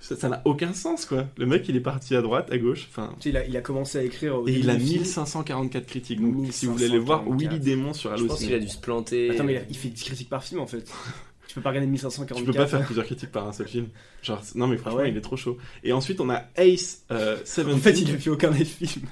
[0.00, 1.26] Ça n'a aucun sens, quoi.
[1.36, 3.14] Le mec, il est parti à droite, à gauche, enfin.
[3.20, 4.36] Tu sais, il, a, il a commencé à écrire.
[4.36, 4.98] au Et il a du film.
[5.02, 6.20] 1544 critiques.
[6.20, 7.38] Donc, si vous voulez aller voir 1544.
[7.52, 9.30] Willy Démon sur Je pense qu'il a Allociné, dû se planter.
[9.30, 10.90] Attends, mais il, a- il fait 10 critiques par film en fait.
[11.48, 12.38] tu peux pas regarder 1544.
[12.38, 13.88] tu peux pas faire plusieurs critiques par un seul film.
[14.22, 15.58] Genre, non, mais franchement, Ah ouais il est trop chaud.
[15.84, 17.66] Et ensuite, on a Ace euh, 17.
[17.68, 19.06] En fait, il a fait aucun des films.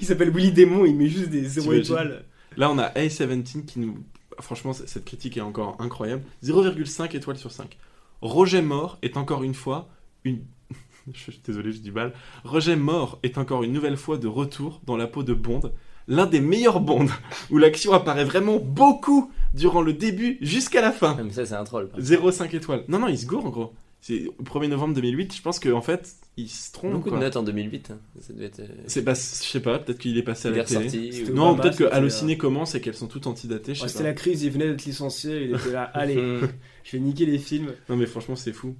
[0.00, 2.24] il s'appelle Willy Démon, il met juste des 0 T'imagines étoiles.
[2.56, 3.98] Là, on a A17 qui nous.
[4.40, 6.22] Franchement, cette critique est encore incroyable.
[6.44, 7.76] 0,5 étoiles sur 5.
[8.22, 9.88] Roger Mort est encore une fois
[10.24, 10.44] une.
[11.12, 12.12] Je suis désolé, j'ai du mal.
[12.44, 15.72] Roger Mort est encore une nouvelle fois de retour dans la peau de Bond.
[16.08, 17.10] L'un des meilleurs Bonds,
[17.50, 21.16] où l'action apparaît vraiment beaucoup durant le début jusqu'à la fin.
[21.18, 21.88] Ah, mais ça, c'est un troll.
[21.88, 22.10] par contre.
[22.10, 22.84] 0,5 étoiles.
[22.88, 23.72] Non, non, il se gourre en gros.
[24.02, 25.34] C'est au 1er novembre 2008.
[25.36, 26.92] Je pense qu'en fait, il se trompe.
[26.92, 27.20] Beaucoup de quoi.
[27.20, 27.90] notes en 2008.
[27.90, 27.98] hein.
[28.20, 28.60] Ça devait être.
[28.60, 31.24] euh, C'est pas, je sais pas, peut-être qu'il est passé à la télé.
[31.32, 33.72] Non, Obama, peut-être que Allociné euh, commence et qu'elles sont toutes antidatées.
[33.72, 34.04] Ouais, C'était pas.
[34.04, 36.14] la crise, il venait d'être licencié, il était là, allez,
[36.84, 37.72] je vais niquer les films.
[37.90, 38.74] Non, mais franchement, c'est fou.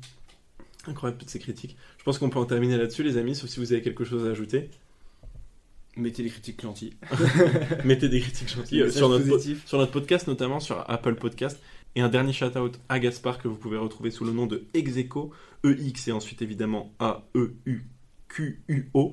[0.87, 1.77] Incroyable toutes ces critiques.
[1.99, 4.27] Je pense qu'on peut en terminer là-dessus, les amis, sauf si vous avez quelque chose
[4.27, 4.71] à ajouter.
[5.97, 6.95] Mettez les critiques gentilles.
[7.85, 11.61] Mettez des critiques gentilles Des euh, sur notre, sur notre podcast, notamment sur Apple Podcast.
[11.97, 15.33] Et un dernier shout-out à Gaspard que vous pouvez retrouver sous le nom de Execo,
[15.65, 17.85] EX et ensuite évidemment A-E-U-Q-U-O.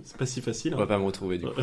[0.05, 0.73] C'est pas si facile.
[0.73, 0.81] On hein.
[0.81, 1.55] va pas me retrouver du coup.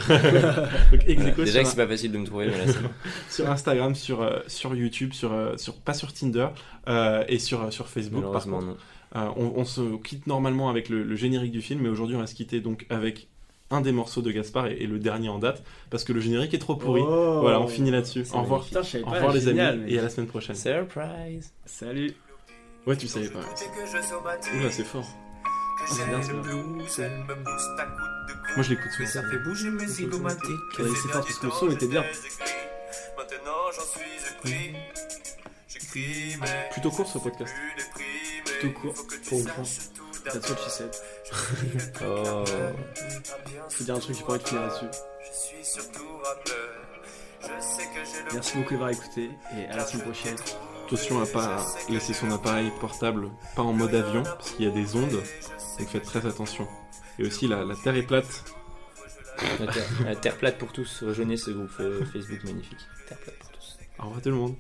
[0.93, 2.73] Donc Execo Déjà que c'est pas facile de me trouver, mais là
[3.31, 6.49] sur Instagram, sur, euh, sur YouTube, sur, euh, sur, pas sur Tinder
[6.89, 8.33] euh, et sur, sur Facebook.
[8.33, 8.77] Par contre, non.
[9.15, 12.27] On, on se quitte normalement avec le, le générique du film, mais aujourd'hui on va
[12.27, 13.29] se quitter donc avec
[13.75, 16.55] un des morceaux de Gaspard et, et le dernier en date, parce que le générique
[16.55, 17.03] est trop pourri.
[17.05, 17.39] Oh.
[17.41, 18.25] Voilà, on finit là-dessus.
[18.33, 18.65] Au revoir.
[18.65, 20.55] Putain, je savais Au revoir les génial, amis et à la semaine prochaine.
[20.57, 22.15] Surprise Salut.
[22.87, 23.41] Ouais, tu savais pas.
[23.41, 25.07] Oula, c'est fort.
[25.87, 26.43] c'est bien, c'est Moi
[28.63, 29.09] je l'écoute souvent.
[29.09, 30.79] Ça fait bouger mes zygomatiques.
[30.79, 32.05] Ouais, c'est fort parce que le son était bien.
[33.17, 34.77] Maintenant j'en suis épris.
[35.67, 37.55] J'écris mais Plutôt court ce podcast.
[38.61, 38.95] Tout court,
[39.29, 39.65] pour une fois.
[40.25, 40.91] That's what she said.
[42.03, 42.45] Oh.
[43.71, 44.87] Faut dire un truc, j'ai pas envie de finir là-dessus.
[48.33, 50.37] Merci beaucoup d'avoir écouté et à la semaine prochaine.
[50.87, 54.71] Attention à pas laisser son appareil portable pas en mode avion, parce qu'il y a
[54.71, 55.23] des ondes,
[55.79, 56.69] donc faites très attention.
[57.19, 58.45] Et aussi la, la Terre est plate.
[59.61, 61.03] La terre, la terre plate pour tous.
[61.03, 62.79] Rejoignez ce groupe euh, Facebook magnifique.
[63.09, 63.77] Terre plate pour tous.
[63.99, 64.55] Au revoir tout le monde.